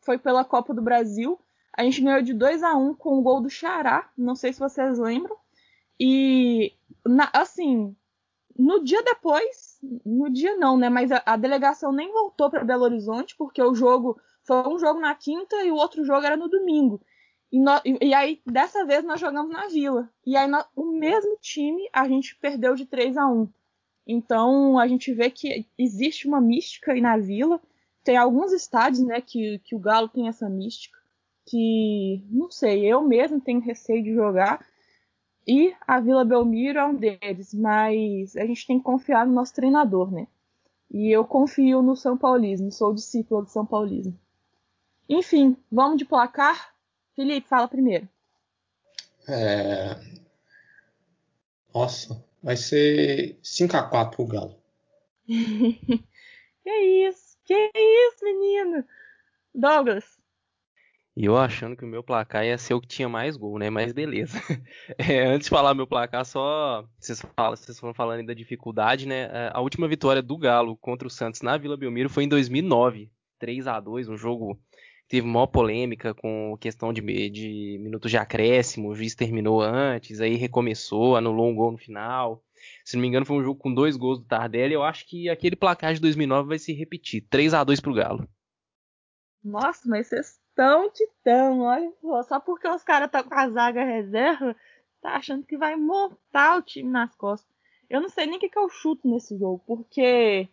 foi 0.00 0.16
pela 0.16 0.44
Copa 0.44 0.72
do 0.72 0.80
Brasil. 0.80 1.40
A 1.76 1.82
gente 1.82 2.02
ganhou 2.02 2.22
de 2.22 2.34
2 2.34 2.62
a 2.62 2.76
1 2.76 2.94
com 2.94 3.18
o 3.18 3.22
gol 3.22 3.40
do 3.40 3.50
Xará, 3.50 4.08
não 4.16 4.36
sei 4.36 4.52
se 4.52 4.60
vocês 4.60 4.96
lembram. 4.98 5.36
E 5.98 6.72
na, 7.04 7.30
assim, 7.32 7.96
no 8.58 8.82
dia 8.82 9.02
depois, 9.02 9.78
no 10.04 10.30
dia 10.30 10.56
não, 10.56 10.76
né? 10.76 10.88
Mas 10.88 11.10
a, 11.10 11.22
a 11.24 11.36
delegação 11.36 11.92
nem 11.92 12.12
voltou 12.12 12.50
para 12.50 12.64
Belo 12.64 12.84
Horizonte, 12.84 13.36
porque 13.36 13.62
o 13.62 13.74
jogo 13.74 14.18
foi 14.44 14.68
um 14.68 14.78
jogo 14.78 15.00
na 15.00 15.14
quinta 15.14 15.56
e 15.62 15.70
o 15.70 15.76
outro 15.76 16.04
jogo 16.04 16.26
era 16.26 16.36
no 16.36 16.48
domingo. 16.48 17.00
E, 17.50 17.60
no, 17.60 17.72
e, 17.84 18.08
e 18.08 18.14
aí, 18.14 18.40
dessa 18.46 18.84
vez, 18.84 19.04
nós 19.04 19.20
jogamos 19.20 19.52
na 19.52 19.68
Vila. 19.68 20.08
E 20.26 20.36
aí, 20.36 20.48
no, 20.48 20.64
o 20.74 20.86
mesmo 20.92 21.36
time, 21.40 21.88
a 21.92 22.08
gente 22.08 22.36
perdeu 22.36 22.74
de 22.74 22.86
3 22.86 23.16
a 23.16 23.26
1 23.26 23.48
Então, 24.06 24.78
a 24.78 24.88
gente 24.88 25.12
vê 25.12 25.30
que 25.30 25.66
existe 25.78 26.26
uma 26.26 26.40
mística 26.40 26.92
aí 26.92 27.00
na 27.00 27.18
Vila. 27.18 27.60
Tem 28.02 28.16
alguns 28.16 28.52
estádios, 28.52 29.04
né, 29.04 29.20
que, 29.20 29.60
que 29.64 29.76
o 29.76 29.78
Galo 29.78 30.08
tem 30.08 30.28
essa 30.28 30.48
mística. 30.48 30.98
Que, 31.46 32.24
não 32.30 32.50
sei, 32.50 32.86
eu 32.86 33.02
mesmo 33.02 33.40
tenho 33.40 33.60
receio 33.60 34.02
de 34.02 34.14
jogar. 34.14 34.64
E 35.46 35.74
a 35.86 36.00
Vila 36.00 36.24
Belmiro 36.24 36.78
é 36.78 36.84
um 36.84 36.94
deles, 36.94 37.52
mas 37.52 38.36
a 38.36 38.46
gente 38.46 38.66
tem 38.66 38.78
que 38.78 38.84
confiar 38.84 39.26
no 39.26 39.32
nosso 39.32 39.54
treinador, 39.54 40.10
né? 40.12 40.26
E 40.90 41.10
eu 41.10 41.24
confio 41.24 41.82
no 41.82 41.96
São 41.96 42.16
Paulismo, 42.16 42.70
sou 42.70 42.94
discípulo 42.94 43.42
do 43.42 43.50
São 43.50 43.66
Paulismo. 43.66 44.16
Enfim, 45.08 45.56
vamos 45.70 45.98
de 45.98 46.04
placar? 46.04 46.74
Felipe, 47.16 47.48
fala 47.48 47.66
primeiro. 47.66 48.08
É... 49.28 49.96
Nossa, 51.74 52.22
vai 52.42 52.56
ser 52.56 53.38
5x4 53.42 54.10
pro 54.10 54.26
Galo. 54.26 54.56
que 55.26 56.70
isso? 57.08 57.36
Que 57.44 57.70
isso, 57.74 58.24
menino? 58.24 58.84
Douglas. 59.54 60.21
E 61.14 61.26
eu 61.26 61.36
achando 61.36 61.76
que 61.76 61.84
o 61.84 61.88
meu 61.88 62.02
placar 62.02 62.44
ia 62.44 62.56
ser 62.56 62.72
o 62.72 62.80
que 62.80 62.88
tinha 62.88 63.08
mais 63.08 63.36
gol, 63.36 63.58
né? 63.58 63.68
Mas 63.68 63.92
beleza. 63.92 64.38
É, 64.98 65.26
antes 65.26 65.46
de 65.46 65.50
falar 65.50 65.74
meu 65.74 65.86
placar, 65.86 66.24
só 66.24 66.86
vocês, 66.98 67.20
falam, 67.36 67.56
vocês 67.56 67.78
foram 67.78 67.92
falando 67.92 68.26
da 68.26 68.34
dificuldade, 68.34 69.06
né? 69.06 69.24
É, 69.24 69.50
a 69.52 69.60
última 69.60 69.86
vitória 69.86 70.22
do 70.22 70.38
Galo 70.38 70.76
contra 70.76 71.06
o 71.06 71.10
Santos 71.10 71.42
na 71.42 71.56
Vila 71.56 71.76
Belmiro 71.76 72.08
foi 72.08 72.24
em 72.24 72.28
2009, 72.28 73.10
3 73.38 73.66
a 73.66 73.78
2 73.78 74.08
um 74.08 74.16
jogo 74.16 74.54
que 75.06 75.16
teve 75.16 75.26
maior 75.26 75.48
polêmica 75.48 76.14
com 76.14 76.56
questão 76.58 76.92
de, 76.92 77.02
de 77.30 77.78
minutos 77.80 78.10
de 78.10 78.16
acréscimo, 78.16 78.88
o 78.88 78.94
juiz 78.94 79.14
terminou 79.14 79.60
antes, 79.60 80.20
aí 80.20 80.36
recomeçou, 80.36 81.16
anulou 81.16 81.50
um 81.50 81.54
gol 81.54 81.72
no 81.72 81.78
final. 81.78 82.42
Se 82.84 82.96
não 82.96 83.02
me 83.02 83.08
engano, 83.08 83.26
foi 83.26 83.36
um 83.36 83.42
jogo 83.42 83.58
com 83.58 83.74
dois 83.74 83.96
gols 83.96 84.18
do 84.20 84.24
Tardelli. 84.24 84.72
Eu 84.72 84.82
acho 84.82 85.06
que 85.06 85.28
aquele 85.28 85.56
placar 85.56 85.92
de 85.92 86.00
2009 86.00 86.48
vai 86.48 86.58
se 86.58 86.72
repetir. 86.72 87.26
3 87.28 87.54
a 87.54 87.64
2 87.64 87.80
pro 87.80 87.92
Galo. 87.92 88.26
Nossa, 89.42 89.88
mas 89.88 90.06
vocês 90.06 90.41
tão 90.54 90.90
titão, 90.90 91.60
olha 91.60 91.92
só 92.24 92.40
porque 92.40 92.68
os 92.68 92.82
caras 92.82 93.06
estão 93.06 93.24
com 93.24 93.34
a 93.34 93.48
zaga 93.48 93.84
reserva, 93.84 94.56
tá 95.00 95.16
achando 95.16 95.44
que 95.44 95.56
vai 95.56 95.76
montar 95.76 96.58
o 96.58 96.62
time 96.62 96.90
nas 96.90 97.14
costas. 97.14 97.50
Eu 97.88 98.00
não 98.00 98.08
sei 98.08 98.26
nem 98.26 98.36
o 98.36 98.40
que, 98.40 98.48
que 98.48 98.58
eu 98.58 98.68
chuto 98.68 99.08
nesse 99.08 99.38
jogo, 99.38 99.62
porque 99.66 100.48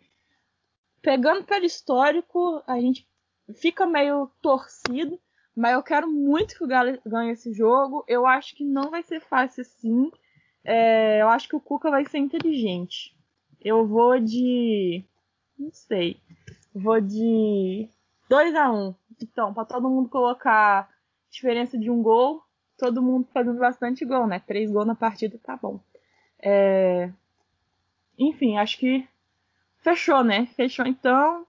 pegando 1.00 1.44
pelo 1.44 1.64
histórico, 1.64 2.62
a 2.66 2.78
gente 2.78 3.08
fica 3.54 3.86
meio 3.86 4.30
torcido, 4.42 5.18
mas 5.56 5.72
eu 5.72 5.82
quero 5.82 6.10
muito 6.10 6.56
que 6.56 6.64
o 6.64 6.66
Galo 6.66 6.98
ganhe 7.04 7.32
esse 7.32 7.52
jogo. 7.52 8.04
Eu 8.06 8.26
acho 8.26 8.54
que 8.54 8.64
não 8.64 8.90
vai 8.90 9.02
ser 9.02 9.20
fácil 9.20 9.62
assim. 9.62 10.10
É, 10.64 11.20
eu 11.20 11.28
acho 11.28 11.48
que 11.48 11.56
o 11.56 11.60
Cuca 11.60 11.90
vai 11.90 12.06
ser 12.06 12.18
inteligente. 12.18 13.16
Eu 13.60 13.86
vou 13.86 14.18
de. 14.18 15.04
Não 15.58 15.70
sei. 15.72 16.20
Vou 16.74 17.00
de 17.00 17.88
2 18.28 18.54
a 18.54 18.70
1 18.70 18.88
um. 18.88 18.94
Então, 19.24 19.52
para 19.52 19.64
todo 19.64 19.88
mundo 19.88 20.08
colocar 20.08 20.88
diferença 21.30 21.78
de 21.78 21.90
um 21.90 22.02
gol, 22.02 22.42
todo 22.76 23.02
mundo 23.02 23.28
fazendo 23.32 23.58
bastante 23.58 24.04
gol, 24.04 24.26
né? 24.26 24.40
Três 24.40 24.70
gols 24.70 24.86
na 24.86 24.94
partida 24.94 25.38
tá 25.42 25.56
bom. 25.56 25.80
É... 26.42 27.10
Enfim, 28.18 28.56
acho 28.56 28.78
que 28.78 29.06
fechou, 29.78 30.24
né? 30.24 30.46
Fechou 30.56 30.86
então. 30.86 31.46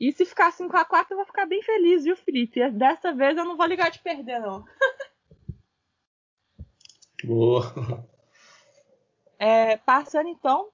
E 0.00 0.12
se 0.12 0.24
ficar 0.24 0.52
5x4, 0.52 1.06
eu 1.10 1.16
vou 1.16 1.26
ficar 1.26 1.46
bem 1.46 1.62
feliz, 1.62 2.04
viu, 2.04 2.16
Felipe? 2.16 2.68
Dessa 2.70 3.12
vez 3.12 3.36
eu 3.36 3.44
não 3.44 3.56
vou 3.56 3.66
ligar 3.66 3.90
de 3.90 4.00
perder, 4.00 4.40
não. 4.40 4.64
Boa. 7.22 8.06
É, 9.38 9.76
passando 9.78 10.28
então, 10.28 10.68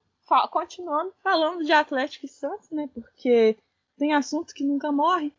continuando 0.49 1.13
falando 1.23 1.63
de 1.63 1.71
Atlético 1.71 2.25
e 2.25 2.29
Santos, 2.29 2.69
né? 2.71 2.89
Porque 2.93 3.57
tem 3.97 4.13
assunto 4.13 4.53
que 4.53 4.65
nunca 4.65 4.91
morre. 4.91 5.33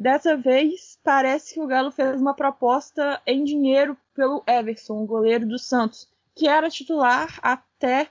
Dessa 0.00 0.34
vez, 0.34 0.98
parece 1.04 1.52
que 1.52 1.60
o 1.60 1.66
Galo 1.66 1.90
fez 1.90 2.18
uma 2.18 2.32
proposta 2.32 3.20
em 3.26 3.44
dinheiro 3.44 3.94
pelo 4.14 4.42
Everson, 4.46 5.02
o 5.02 5.06
goleiro 5.06 5.46
do 5.46 5.58
Santos, 5.58 6.08
que 6.34 6.48
era 6.48 6.70
titular 6.70 7.38
até 7.42 8.08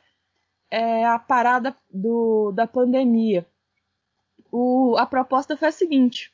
é, 0.70 1.04
a 1.04 1.18
parada 1.18 1.76
do, 1.90 2.52
da 2.52 2.68
pandemia. 2.68 3.44
O, 4.52 4.98
a 5.00 5.06
proposta 5.08 5.58
foi 5.58 5.70
a 5.70 5.72
seguinte: 5.72 6.32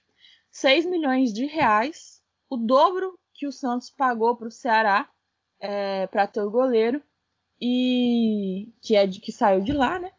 6 0.52 0.88
milhões 0.88 1.32
de 1.32 1.46
reais, 1.46 2.22
o 2.50 2.58
dobro 2.58 3.18
que 3.34 3.48
o 3.48 3.52
Santos 3.54 3.90
pagou 3.90 4.36
para 4.36 4.50
o 4.50 4.52
Ceará 4.52 5.10
é, 5.58 6.06
para 6.08 6.28
ter 6.28 6.42
o 6.42 6.52
goleiro, 6.52 7.02
e 7.62 8.74
que 8.82 8.94
é 8.94 9.08
de 9.08 9.22
que 9.22 9.32
saiu 9.32 9.62
de 9.62 9.72
lá, 9.72 10.00
né? 10.00 10.12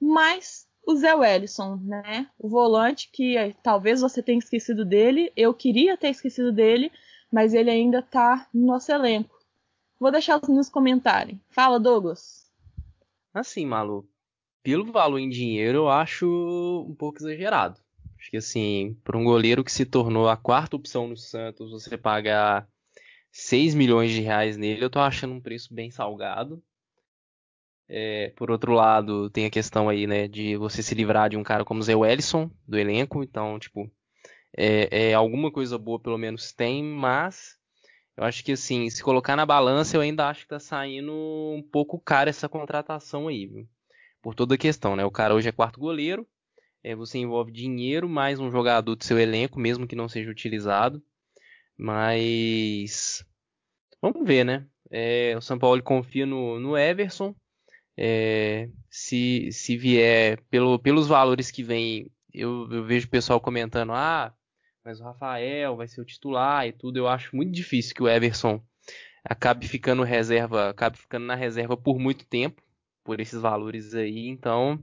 Mais 0.00 0.66
o 0.86 0.96
Zé 0.96 1.14
Wellison, 1.14 1.76
né? 1.76 2.28
O 2.38 2.48
volante 2.48 3.10
que 3.12 3.36
eh, 3.36 3.54
talvez 3.62 4.00
você 4.00 4.22
tenha 4.22 4.38
esquecido 4.38 4.84
dele, 4.84 5.32
eu 5.36 5.54
queria 5.54 5.96
ter 5.96 6.08
esquecido 6.08 6.52
dele, 6.52 6.90
mas 7.32 7.54
ele 7.54 7.70
ainda 7.70 8.02
tá 8.02 8.48
no 8.52 8.66
nosso 8.66 8.90
elenco. 8.90 9.38
Vou 9.98 10.10
deixar 10.10 10.40
os 10.42 10.68
comentarem. 10.68 11.40
Fala, 11.50 11.78
Douglas. 11.78 12.50
Assim, 13.32 13.66
Malu, 13.66 14.08
pelo 14.62 14.90
valor 14.90 15.18
em 15.18 15.28
dinheiro, 15.28 15.78
eu 15.78 15.88
acho 15.88 16.86
um 16.88 16.94
pouco 16.94 17.18
exagerado. 17.18 17.78
Acho 18.18 18.30
que 18.30 18.36
assim, 18.36 18.96
para 19.04 19.16
um 19.16 19.24
goleiro 19.24 19.64
que 19.64 19.72
se 19.72 19.86
tornou 19.86 20.28
a 20.28 20.36
quarta 20.36 20.76
opção 20.76 21.08
no 21.08 21.16
Santos, 21.16 21.70
você 21.70 21.96
pagar 21.96 22.68
6 23.30 23.74
milhões 23.74 24.10
de 24.10 24.20
reais 24.20 24.56
nele, 24.56 24.84
eu 24.84 24.90
tô 24.90 24.98
achando 24.98 25.34
um 25.34 25.40
preço 25.40 25.72
bem 25.72 25.90
salgado. 25.90 26.62
É, 27.92 28.32
por 28.36 28.52
outro 28.52 28.72
lado, 28.72 29.28
tem 29.30 29.46
a 29.46 29.50
questão 29.50 29.88
aí, 29.88 30.06
né, 30.06 30.28
de 30.28 30.56
você 30.56 30.80
se 30.80 30.94
livrar 30.94 31.28
de 31.28 31.36
um 31.36 31.42
cara 31.42 31.64
como 31.64 31.82
Zé 31.82 31.96
Wellison, 31.96 32.48
do 32.66 32.78
elenco. 32.78 33.22
Então, 33.24 33.58
tipo, 33.58 33.90
é, 34.56 35.10
é, 35.10 35.14
alguma 35.14 35.50
coisa 35.50 35.76
boa 35.76 35.98
pelo 35.98 36.16
menos 36.16 36.52
tem, 36.52 36.84
mas 36.84 37.58
eu 38.16 38.22
acho 38.24 38.44
que, 38.44 38.52
assim, 38.52 38.88
se 38.90 39.02
colocar 39.02 39.34
na 39.34 39.44
balança, 39.44 39.96
eu 39.96 40.00
ainda 40.00 40.28
acho 40.28 40.42
que 40.42 40.48
tá 40.48 40.60
saindo 40.60 41.12
um 41.12 41.62
pouco 41.62 41.98
caro 41.98 42.30
essa 42.30 42.48
contratação 42.48 43.26
aí, 43.26 43.46
viu? 43.46 43.68
Por 44.22 44.34
toda 44.34 44.54
a 44.54 44.58
questão, 44.58 44.94
né? 44.94 45.04
O 45.04 45.10
cara 45.10 45.34
hoje 45.34 45.48
é 45.48 45.52
quarto 45.52 45.80
goleiro, 45.80 46.26
é, 46.82 46.94
você 46.94 47.18
envolve 47.18 47.50
dinheiro 47.50 48.08
mais 48.08 48.38
um 48.38 48.50
jogador 48.50 48.94
do 48.94 49.04
seu 49.04 49.18
elenco, 49.18 49.58
mesmo 49.58 49.86
que 49.86 49.96
não 49.96 50.08
seja 50.08 50.30
utilizado. 50.30 51.02
Mas 51.76 53.24
vamos 54.00 54.26
ver, 54.26 54.44
né? 54.44 54.66
É, 54.90 55.34
o 55.36 55.40
São 55.40 55.58
Paulo 55.58 55.82
confia 55.82 56.26
no, 56.26 56.60
no 56.60 56.76
Everson. 56.76 57.34
É, 58.02 58.70
se, 58.88 59.52
se 59.52 59.76
vier 59.76 60.40
pelo, 60.48 60.78
pelos 60.78 61.06
valores 61.06 61.50
que 61.50 61.62
vem, 61.62 62.10
eu, 62.32 62.66
eu 62.72 62.82
vejo 62.82 63.06
o 63.06 63.10
pessoal 63.10 63.38
comentando: 63.38 63.92
ah, 63.92 64.34
mas 64.82 65.00
o 65.00 65.04
Rafael 65.04 65.76
vai 65.76 65.86
ser 65.86 66.00
o 66.00 66.04
titular 66.04 66.66
e 66.66 66.72
tudo. 66.72 66.96
Eu 66.96 67.06
acho 67.06 67.36
muito 67.36 67.52
difícil 67.52 67.94
que 67.94 68.02
o 68.02 68.08
Everson 68.08 68.64
acabe 69.22 69.68
ficando 69.68 70.02
reserva, 70.02 70.70
acabe 70.70 70.96
ficando 70.96 71.26
na 71.26 71.34
reserva 71.34 71.76
por 71.76 71.98
muito 71.98 72.24
tempo, 72.24 72.62
por 73.04 73.20
esses 73.20 73.38
valores 73.38 73.94
aí. 73.94 74.28
Então, 74.28 74.82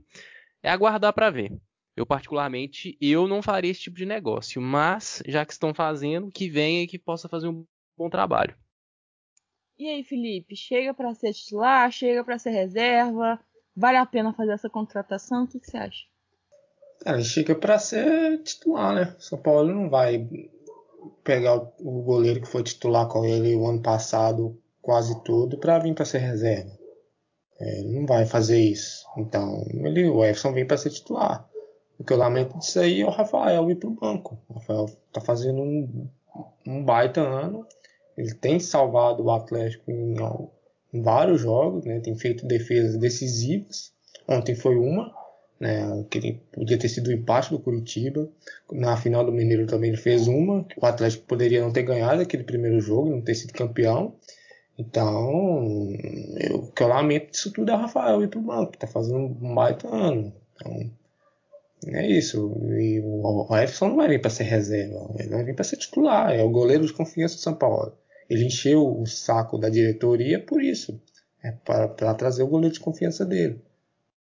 é 0.62 0.70
aguardar 0.70 1.12
para 1.12 1.28
ver. 1.28 1.52
Eu 1.96 2.06
particularmente, 2.06 2.96
eu 3.00 3.26
não 3.26 3.42
faria 3.42 3.72
esse 3.72 3.80
tipo 3.80 3.96
de 3.96 4.06
negócio, 4.06 4.62
mas 4.62 5.24
já 5.26 5.44
que 5.44 5.52
estão 5.52 5.74
fazendo, 5.74 6.30
que 6.30 6.48
venha 6.48 6.84
e 6.84 6.86
que 6.86 7.00
possa 7.00 7.28
fazer 7.28 7.48
um 7.48 7.66
bom 7.96 8.08
trabalho. 8.08 8.56
E 9.78 9.88
aí, 9.88 10.02
Felipe, 10.02 10.56
chega 10.56 10.92
para 10.92 11.14
ser 11.14 11.32
titular, 11.32 11.90
chega 11.92 12.24
para 12.24 12.36
ser 12.36 12.50
reserva? 12.50 13.38
Vale 13.76 13.96
a 13.96 14.04
pena 14.04 14.34
fazer 14.34 14.50
essa 14.50 14.68
contratação? 14.68 15.44
O 15.44 15.46
que, 15.46 15.60
que 15.60 15.70
você 15.70 15.76
acha? 15.76 16.04
Cara, 17.00 17.20
chega 17.22 17.54
para 17.54 17.78
ser 17.78 18.42
titular, 18.42 18.92
né? 18.92 19.14
São 19.20 19.38
Paulo 19.38 19.72
não 19.72 19.88
vai 19.88 20.28
pegar 21.22 21.54
o 21.78 22.02
goleiro 22.02 22.40
que 22.40 22.48
foi 22.48 22.64
titular 22.64 23.06
com 23.06 23.24
ele 23.24 23.54
o 23.54 23.68
ano 23.68 23.80
passado 23.80 24.60
quase 24.82 25.22
tudo 25.22 25.56
para 25.58 25.78
vir 25.78 25.94
para 25.94 26.04
ser 26.04 26.18
reserva. 26.18 26.76
É, 27.60 27.78
ele 27.78 28.00
não 28.00 28.06
vai 28.06 28.26
fazer 28.26 28.58
isso. 28.58 29.06
Então, 29.16 29.64
ele, 29.68 30.08
o 30.08 30.24
Everson 30.24 30.52
vem 30.52 30.66
para 30.66 30.76
ser 30.76 30.90
titular. 30.90 31.48
O 31.96 32.02
que 32.02 32.12
eu 32.12 32.16
lamento 32.16 32.58
disso 32.58 32.80
aí 32.80 33.02
é 33.02 33.06
o 33.06 33.10
Rafael 33.10 33.70
ir 33.70 33.76
para 33.76 33.88
o 33.88 33.94
banco. 33.94 34.38
O 34.48 34.54
Rafael 34.54 34.86
tá 35.12 35.20
fazendo 35.20 35.60
um, 35.62 36.08
um 36.66 36.84
baita 36.84 37.20
ano 37.20 37.64
ele 38.18 38.34
tem 38.34 38.58
salvado 38.58 39.22
o 39.22 39.30
Atlético 39.30 39.88
em, 39.92 40.16
em 40.92 41.02
vários 41.02 41.40
jogos, 41.40 41.84
né? 41.84 42.00
tem 42.00 42.16
feito 42.16 42.44
defesas 42.44 42.96
decisivas. 42.96 43.92
Ontem 44.26 44.56
foi 44.56 44.76
uma, 44.76 45.14
né? 45.60 46.04
que 46.10 46.32
podia 46.52 46.76
ter 46.76 46.88
sido 46.88 47.08
o 47.08 47.12
empate 47.12 47.50
do 47.50 47.60
Curitiba. 47.60 48.28
Na 48.72 48.96
final 48.96 49.24
do 49.24 49.30
Mineiro 49.30 49.68
também 49.68 49.90
ele 49.90 49.96
fez 49.96 50.26
uma. 50.26 50.66
O 50.76 50.84
Atlético 50.84 51.26
poderia 51.26 51.60
não 51.60 51.72
ter 51.72 51.84
ganhado 51.84 52.20
aquele 52.20 52.42
primeiro 52.42 52.80
jogo, 52.80 53.08
não 53.08 53.22
ter 53.22 53.36
sido 53.36 53.52
campeão. 53.52 54.16
Então, 54.76 55.88
eu, 56.40 56.56
o 56.56 56.72
que 56.72 56.82
eu 56.82 56.88
lamento 56.88 57.30
disso 57.30 57.52
tudo 57.52 57.70
é 57.70 57.74
o 57.74 57.78
Rafael 57.78 58.22
ir 58.22 58.28
pro 58.28 58.40
banco, 58.40 58.72
que 58.72 58.78
tá 58.78 58.86
fazendo 58.88 59.18
um 59.18 59.54
baita 59.54 59.88
ano. 59.88 60.32
Então, 60.56 60.90
é 61.86 62.04
isso. 62.06 62.52
E 62.76 63.00
o, 63.00 63.46
o 63.48 63.56
Everson 63.56 63.88
não 63.88 63.96
vai 63.96 64.08
vir 64.08 64.20
para 64.20 64.30
ser 64.30 64.44
reserva, 64.44 65.08
ele 65.18 65.28
vai 65.28 65.44
vir 65.44 65.54
para 65.54 65.64
ser 65.64 65.76
titular. 65.76 66.32
É 66.32 66.42
o 66.42 66.50
goleiro 66.50 66.84
de 66.84 66.92
confiança 66.92 67.36
do 67.36 67.40
São 67.40 67.54
Paulo. 67.54 67.92
Ele 68.28 68.46
encheu 68.46 69.00
o 69.00 69.06
saco 69.06 69.58
da 69.58 69.68
diretoria 69.68 70.40
por 70.40 70.62
isso. 70.62 71.00
É 71.42 71.52
para 71.52 72.14
trazer 72.14 72.42
o 72.42 72.48
goleiro 72.48 72.74
de 72.74 72.80
confiança 72.80 73.24
dele. 73.24 73.60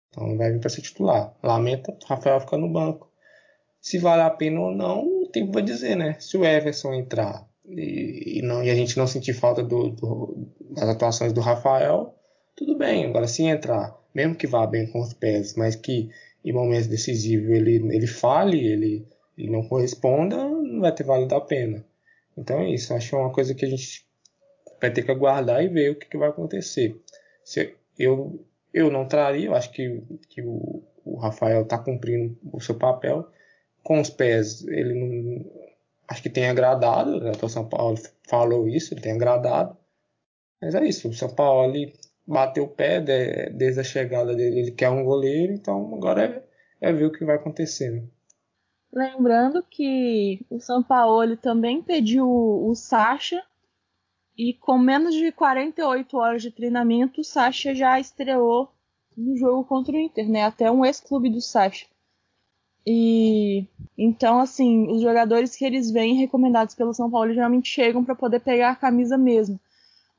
Então 0.09 0.37
vai 0.37 0.51
vir 0.51 0.59
para 0.59 0.69
ser 0.69 0.81
titular. 0.81 1.33
Lamenta 1.41 1.97
Rafael 2.05 2.39
ficar 2.39 2.57
no 2.57 2.69
banco. 2.69 3.09
Se 3.81 3.97
vale 3.97 4.21
a 4.21 4.29
pena 4.29 4.59
ou 4.59 4.71
não, 4.71 5.23
o 5.23 5.27
tempo 5.27 5.51
vai 5.51 5.63
dizer, 5.63 5.95
né? 5.95 6.17
Se 6.19 6.37
o 6.37 6.45
Everson 6.45 6.93
entrar 6.93 7.47
e, 7.67 8.39
e, 8.39 8.41
não, 8.41 8.63
e 8.63 8.69
a 8.69 8.75
gente 8.75 8.97
não 8.97 9.07
sentir 9.07 9.33
falta 9.33 9.63
do, 9.63 9.89
do, 9.89 10.47
das 10.71 10.89
atuações 10.89 11.33
do 11.33 11.41
Rafael, 11.41 12.15
tudo 12.55 12.77
bem. 12.77 13.05
Agora, 13.05 13.27
se 13.27 13.43
entrar, 13.43 13.97
mesmo 14.13 14.35
que 14.35 14.47
vá 14.47 14.65
bem 14.65 14.87
com 14.87 15.01
os 15.01 15.13
pés, 15.13 15.55
mas 15.55 15.75
que 15.75 16.09
em 16.43 16.53
momentos 16.53 16.87
decisivos 16.87 17.49
ele, 17.49 17.75
ele 17.95 18.07
fale, 18.07 18.65
ele, 18.65 19.07
ele 19.37 19.51
não 19.51 19.67
corresponda, 19.67 20.37
não 20.37 20.81
vai 20.81 20.93
ter 20.93 21.03
valido 21.03 21.35
a 21.35 21.41
pena. 21.41 21.83
Então 22.37 22.59
é 22.59 22.69
isso, 22.69 22.93
acho 22.93 23.15
é 23.15 23.19
uma 23.19 23.31
coisa 23.31 23.53
que 23.55 23.65
a 23.65 23.69
gente 23.69 24.05
vai 24.79 24.91
ter 24.91 25.03
que 25.03 25.11
aguardar 25.11 25.63
e 25.63 25.69
ver 25.69 25.91
o 25.91 25.95
que, 25.95 26.07
que 26.07 26.17
vai 26.17 26.29
acontecer. 26.29 26.99
Se 27.43 27.75
eu, 27.97 28.45
eu 28.73 28.91
não 28.91 29.07
traria, 29.07 29.47
eu 29.47 29.55
acho 29.55 29.71
que, 29.71 30.01
que 30.29 30.41
o, 30.41 30.83
o 31.03 31.15
Rafael 31.17 31.61
está 31.63 31.77
cumprindo 31.77 32.37
o 32.51 32.59
seu 32.59 32.75
papel. 32.75 33.27
Com 33.83 34.01
os 34.01 34.09
pés, 34.09 34.65
ele 34.67 34.93
não, 34.93 35.45
acho 36.07 36.21
que 36.21 36.29
tem 36.29 36.49
agradado, 36.49 37.19
né? 37.19 37.31
o 37.39 37.49
São 37.49 37.67
Paulo 37.67 37.97
falou 38.27 38.67
isso, 38.67 38.93
ele 38.93 39.01
tem 39.01 39.13
agradado. 39.13 39.77
Mas 40.61 40.75
é 40.75 40.85
isso, 40.85 41.09
o 41.09 41.13
São 41.13 41.29
Paulo 41.29 41.73
bateu 42.27 42.63
o 42.63 42.67
pé 42.67 42.99
desde 43.51 43.79
a 43.79 43.83
chegada 43.83 44.35
dele, 44.35 44.59
ele 44.59 44.71
quer 44.71 44.89
um 44.89 45.03
goleiro, 45.03 45.53
então 45.53 45.93
agora 45.93 46.45
é, 46.81 46.89
é 46.89 46.91
ver 46.91 47.05
o 47.05 47.11
que 47.11 47.23
vai 47.23 47.35
acontecer. 47.35 47.91
Né? 47.91 48.03
Lembrando 48.95 49.61
que 49.61 50.39
o 50.49 50.57
São 50.57 50.81
Paulo 50.81 51.35
também 51.35 51.83
pediu 51.83 52.25
o 52.25 52.73
Sacha 52.73 53.43
e 54.37 54.53
com 54.53 54.77
menos 54.77 55.13
de 55.13 55.33
48 55.33 56.17
horas 56.17 56.41
de 56.41 56.49
treinamento, 56.49 57.19
o 57.19 57.23
Sacha 57.23 57.75
já 57.75 57.99
estreou 57.99 58.71
no 59.15 59.35
jogo 59.35 59.65
contra 59.65 59.93
o 59.93 59.99
Inter, 59.99 60.29
né? 60.29 60.43
Até 60.43 60.71
um 60.71 60.85
ex-clube 60.85 61.29
do 61.29 61.41
Sacha. 61.41 61.85
E 62.87 63.65
então, 63.97 64.39
assim, 64.39 64.89
os 64.89 65.01
jogadores 65.01 65.57
que 65.57 65.65
eles 65.65 65.91
vêm 65.91 66.15
recomendados 66.15 66.73
pelo 66.73 66.93
São 66.93 67.11
Paulo 67.11 67.33
geralmente 67.33 67.67
chegam 67.67 68.01
para 68.01 68.15
poder 68.15 68.39
pegar 68.39 68.71
a 68.71 68.75
camisa 68.77 69.17
mesmo. 69.17 69.59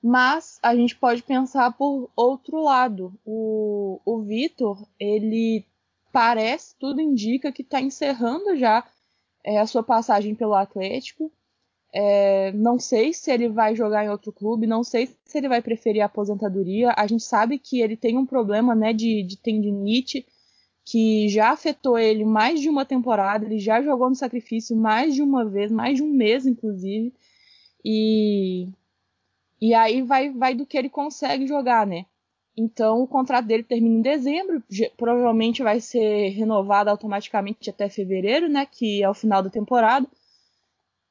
Mas 0.02 0.58
a 0.62 0.76
gente 0.76 0.94
pode 0.94 1.22
pensar 1.22 1.72
por 1.72 2.10
outro 2.14 2.62
lado. 2.62 3.14
O, 3.24 4.00
o 4.04 4.20
Vitor, 4.20 4.86
ele 5.00 5.64
parece, 6.16 6.74
tudo 6.78 6.98
indica 6.98 7.52
que 7.52 7.60
está 7.60 7.78
encerrando 7.78 8.56
já 8.56 8.82
é, 9.44 9.58
a 9.58 9.66
sua 9.66 9.82
passagem 9.82 10.34
pelo 10.34 10.54
Atlético. 10.54 11.30
É, 11.92 12.52
não 12.52 12.78
sei 12.78 13.12
se 13.12 13.30
ele 13.30 13.50
vai 13.50 13.76
jogar 13.76 14.02
em 14.02 14.08
outro 14.08 14.32
clube, 14.32 14.66
não 14.66 14.82
sei 14.82 15.14
se 15.26 15.36
ele 15.36 15.46
vai 15.46 15.60
preferir 15.60 16.00
a 16.00 16.06
aposentadoria. 16.06 16.94
A 16.96 17.06
gente 17.06 17.22
sabe 17.22 17.58
que 17.58 17.82
ele 17.82 17.98
tem 17.98 18.16
um 18.16 18.24
problema 18.24 18.74
né, 18.74 18.94
de, 18.94 19.22
de 19.24 19.36
tendinite 19.36 20.26
que 20.86 21.28
já 21.28 21.50
afetou 21.50 21.98
ele 21.98 22.24
mais 22.24 22.62
de 22.62 22.70
uma 22.70 22.86
temporada, 22.86 23.44
ele 23.44 23.58
já 23.58 23.82
jogou 23.82 24.08
no 24.08 24.14
sacrifício 24.14 24.74
mais 24.74 25.14
de 25.14 25.20
uma 25.20 25.44
vez, 25.44 25.70
mais 25.70 25.96
de 25.96 26.02
um 26.02 26.10
mês, 26.10 26.46
inclusive. 26.46 27.12
E, 27.84 28.70
e 29.60 29.74
aí 29.74 30.00
vai, 30.00 30.30
vai 30.30 30.54
do 30.54 30.64
que 30.64 30.78
ele 30.78 30.88
consegue 30.88 31.46
jogar, 31.46 31.86
né? 31.86 32.06
Então 32.56 33.02
o 33.02 33.06
contrato 33.06 33.46
dele 33.46 33.62
termina 33.62 33.96
em 33.96 34.02
dezembro, 34.02 34.62
provavelmente 34.96 35.62
vai 35.62 35.80
ser 35.80 36.30
renovado 36.30 36.88
automaticamente 36.88 37.68
até 37.68 37.88
fevereiro, 37.88 38.48
né? 38.48 38.66
Que 38.66 39.02
é 39.02 39.08
o 39.08 39.14
final 39.14 39.42
da 39.42 39.50
temporada. 39.50 40.06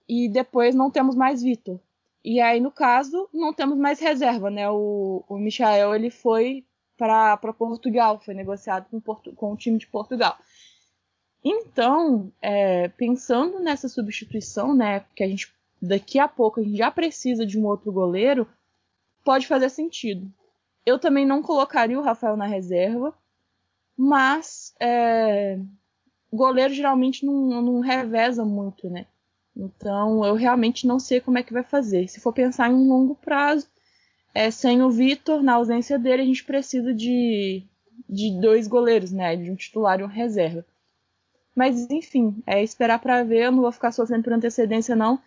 E 0.08 0.28
depois 0.30 0.74
não 0.74 0.89
temos 0.89 1.16
mais 1.16 1.41
Vitor. 1.41 1.80
E 2.24 2.41
aí, 2.41 2.60
no 2.60 2.72
caso, 2.72 3.30
não 3.32 3.54
temos 3.54 3.78
mais 3.78 4.00
reserva, 4.00 4.50
né? 4.50 4.68
O, 4.70 5.24
o 5.30 5.38
Michael 5.38 5.93
ele 5.93 6.10
foi 6.10 6.66
para 6.98 7.38
Portugal, 7.38 8.20
foi 8.20 8.34
negociado 8.34 8.88
com, 8.89 9.00
Portu 9.00 9.34
com 9.34 9.54
o 9.54 9.58
time 9.58 9.78
de 9.78 9.86
Portugal. 9.86 10.36
Então, 11.43 12.32
é, 12.41 12.88
pensando 12.88 13.60
nessa 13.60 13.88
substituição, 13.88 14.74
né, 14.74 15.06
que 15.16 15.24
a 15.24 15.28
gente 15.28 15.54
daqui 15.80 16.18
a 16.18 16.28
pouco 16.28 16.60
a 16.60 16.64
gente 16.64 16.78
já 16.78 16.89
precisa 16.89 17.46
de 17.46 17.60
um 17.60 17.66
outro 17.66 17.91
goleiro, 17.91 18.48
pode 19.24 19.46
fazer 19.46 19.70
sentido. 19.70 20.32
Eu 20.86 21.00
também 21.00 21.26
não 21.26 21.42
colocaria 21.42 22.00
o 22.00 22.04
Rafael 22.04 22.38
na 22.38 22.46
reserva, 22.46 23.14
mas 23.98 24.74
é, 24.80 25.60
goleiro 26.32 26.74
geralmente 26.74 27.26
não, 27.26 27.62
não 27.62 27.80
reveza 27.80 28.46
muito, 28.46 28.90
né? 28.90 29.06
Então 29.56 30.26
eu 30.26 30.36
realmente 30.36 30.86
não 30.86 31.00
sei 31.00 31.22
como 31.22 31.38
é 31.38 31.44
que 31.44 31.54
vai 31.54 31.64
fazer. 31.64 32.08
Se 32.08 32.20
for 32.20 32.34
pensar 32.34 32.70
em 32.70 32.74
um 32.74 32.88
longo 32.88 33.16
prazo, 33.16 33.68
é, 34.34 34.52
sem 34.52 34.84
o 34.84 34.92
Vitor, 34.92 35.42
na 35.42 35.54
ausência 35.54 35.98
dele, 35.98 36.22
a 36.22 36.26
gente 36.26 36.44
precisa 36.44 36.94
de, 36.94 37.64
de 38.08 38.38
dois 38.42 38.68
goleiros, 38.68 39.12
né? 39.12 39.36
De 39.38 39.50
um 39.50 39.56
titular 39.56 40.02
e 40.02 40.04
um 40.04 40.08
reserva. 40.08 40.66
Mas, 41.56 41.90
enfim, 41.90 42.44
é 42.46 42.62
esperar 42.62 43.00
para 43.00 43.24
ver. 43.24 43.46
Eu 43.46 43.52
não 43.54 43.62
vou 43.62 43.72
ficar 43.72 43.94
sofrendo 43.94 44.24
por 44.24 44.34
antecedência, 44.34 44.94
não. 44.94 45.20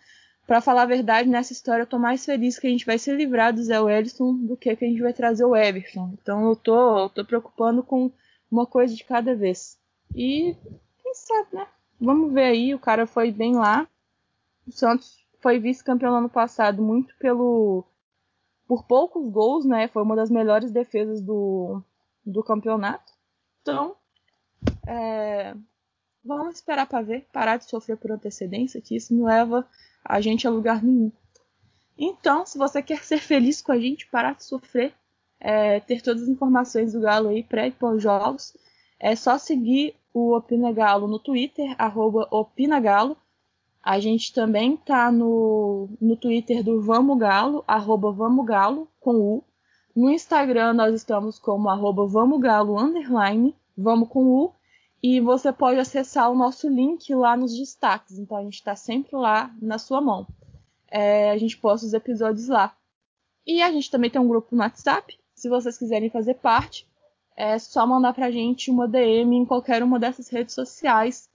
Para 0.49 0.61
falar 0.61 0.81
a 0.81 0.87
verdade, 0.87 1.29
nessa 1.29 1.53
história 1.53 1.83
eu 1.83 1.87
tô 1.87 1.99
mais 1.99 2.25
feliz 2.25 2.57
que 2.57 2.65
a 2.65 2.69
gente 2.71 2.83
vai 2.83 2.97
se 2.97 3.15
livrar 3.15 3.53
do 3.53 3.61
Zé 3.61 3.79
Wellington 3.79 4.33
do 4.33 4.57
que 4.57 4.75
que 4.75 4.83
a 4.83 4.87
gente 4.87 4.99
vai 4.99 5.13
trazer 5.13 5.45
o 5.45 5.55
Everton. 5.55 6.15
Então 6.19 6.49
eu 6.49 6.55
tô, 6.55 7.01
eu 7.01 7.09
tô 7.09 7.23
preocupando 7.23 7.83
com 7.83 8.11
uma 8.49 8.65
coisa 8.65 8.95
de 8.95 9.03
cada 9.03 9.35
vez. 9.35 9.77
E 10.15 10.55
quem 11.03 11.13
sabe, 11.13 11.49
né? 11.53 11.67
Vamos 12.01 12.33
ver 12.33 12.45
aí, 12.45 12.73
o 12.73 12.79
cara 12.79 13.05
foi 13.05 13.31
bem 13.31 13.57
lá. 13.57 13.87
O 14.67 14.71
Santos 14.71 15.23
foi 15.39 15.59
vice-campeão 15.59 16.13
no 16.13 16.17
ano 16.17 16.29
passado, 16.29 16.81
muito 16.81 17.15
pelo 17.19 17.85
por 18.67 18.83
poucos 18.85 19.29
gols, 19.29 19.65
né? 19.65 19.87
Foi 19.87 20.01
uma 20.01 20.15
das 20.15 20.31
melhores 20.31 20.71
defesas 20.71 21.21
do, 21.21 21.79
do 22.25 22.43
campeonato. 22.43 23.13
Então, 23.61 23.95
é, 24.87 25.53
vamos 26.25 26.55
esperar 26.55 26.87
para 26.87 27.03
ver, 27.03 27.27
parar 27.31 27.57
de 27.57 27.69
sofrer 27.69 27.97
por 27.97 28.11
antecedência, 28.11 28.81
que 28.81 28.95
isso 28.95 29.13
não 29.13 29.25
leva 29.25 29.63
a 30.03 30.21
gente 30.21 30.47
a 30.47 30.51
lugar 30.51 30.83
nenhum. 30.83 31.11
Então, 31.97 32.45
se 32.45 32.57
você 32.57 32.81
quer 32.81 33.03
ser 33.03 33.19
feliz 33.19 33.61
com 33.61 33.71
a 33.71 33.79
gente, 33.79 34.07
parar 34.07 34.33
de 34.33 34.45
sofrer, 34.45 34.93
é, 35.39 35.79
ter 35.79 36.01
todas 36.01 36.23
as 36.23 36.29
informações 36.29 36.93
do 36.93 37.01
Galo 37.01 37.29
aí 37.29 37.43
pré 37.43 37.67
e 37.67 37.71
pós-jogos, 37.71 38.55
é 38.99 39.15
só 39.15 39.37
seguir 39.37 39.95
o 40.13 40.35
Opina 40.35 40.71
Galo 40.71 41.07
no 41.07 41.19
Twitter, 41.19 41.75
OpinaGalo. 42.31 43.17
A 43.81 43.99
gente 43.99 44.33
também 44.33 44.75
tá 44.75 45.11
no, 45.11 45.89
no 46.01 46.15
Twitter 46.15 46.63
do 46.63 46.81
Vamos 46.81 47.17
Galo, 47.17 47.63
arroba 47.67 48.11
Vamos 48.11 48.45
Galo, 48.45 48.87
com 48.99 49.15
U. 49.15 49.43
No 49.95 50.09
Instagram 50.09 50.73
nós 50.73 50.93
estamos 50.93 51.39
como 51.39 51.69
arroba 51.69 52.05
Vamos 52.05 52.39
Galo, 52.39 52.77
underline, 52.77 53.55
vamos 53.77 54.09
com 54.09 54.23
U. 54.25 54.53
E 55.01 55.21
você 55.21 55.51
pode 55.53 55.79
acessar 55.79 56.29
o 56.29 56.35
nosso 56.35 56.67
link 56.67 57.13
lá 57.15 57.37
nos 57.37 57.57
destaques. 57.57 58.19
Então 58.19 58.37
a 58.37 58.43
gente 58.43 58.55
está 58.55 58.75
sempre 58.75 59.15
lá 59.15 59.53
na 59.61 59.77
sua 59.77 60.01
mão. 60.01 60.27
É, 60.91 61.31
a 61.31 61.37
gente 61.37 61.57
posta 61.57 61.87
os 61.87 61.93
episódios 61.93 62.47
lá. 62.47 62.75
E 63.45 63.61
a 63.61 63.71
gente 63.71 63.89
também 63.89 64.09
tem 64.09 64.21
um 64.21 64.27
grupo 64.27 64.55
no 64.55 64.61
WhatsApp. 64.61 65.17
Se 65.33 65.47
vocês 65.47 65.77
quiserem 65.77 66.09
fazer 66.09 66.35
parte, 66.35 66.85
é 67.35 67.57
só 67.57 67.87
mandar 67.87 68.13
pra 68.13 68.29
gente 68.29 68.69
uma 68.69 68.87
DM 68.87 69.37
em 69.37 69.45
qualquer 69.45 69.81
uma 69.81 69.97
dessas 69.97 70.27
redes 70.27 70.53
sociais 70.53 71.29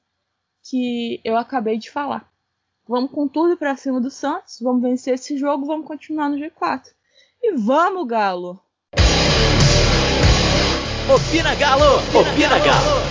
que 0.63 1.21
eu 1.25 1.37
acabei 1.37 1.79
de 1.79 1.91
falar. 1.91 2.31
Vamos 2.87 3.11
com 3.11 3.27
tudo 3.27 3.57
para 3.57 3.77
cima 3.77 3.99
do 3.99 4.11
Santos, 4.11 4.61
vamos 4.61 4.83
vencer 4.83 5.15
esse 5.15 5.39
jogo, 5.39 5.65
vamos 5.65 5.87
continuar 5.87 6.29
no 6.29 6.37
G4. 6.37 6.83
E 7.43 7.55
vamos, 7.57 8.07
Galo! 8.07 8.61
Opina 11.15 11.55
Galo! 11.55 11.97
Opina! 12.19 12.59
Galo. 12.59 13.04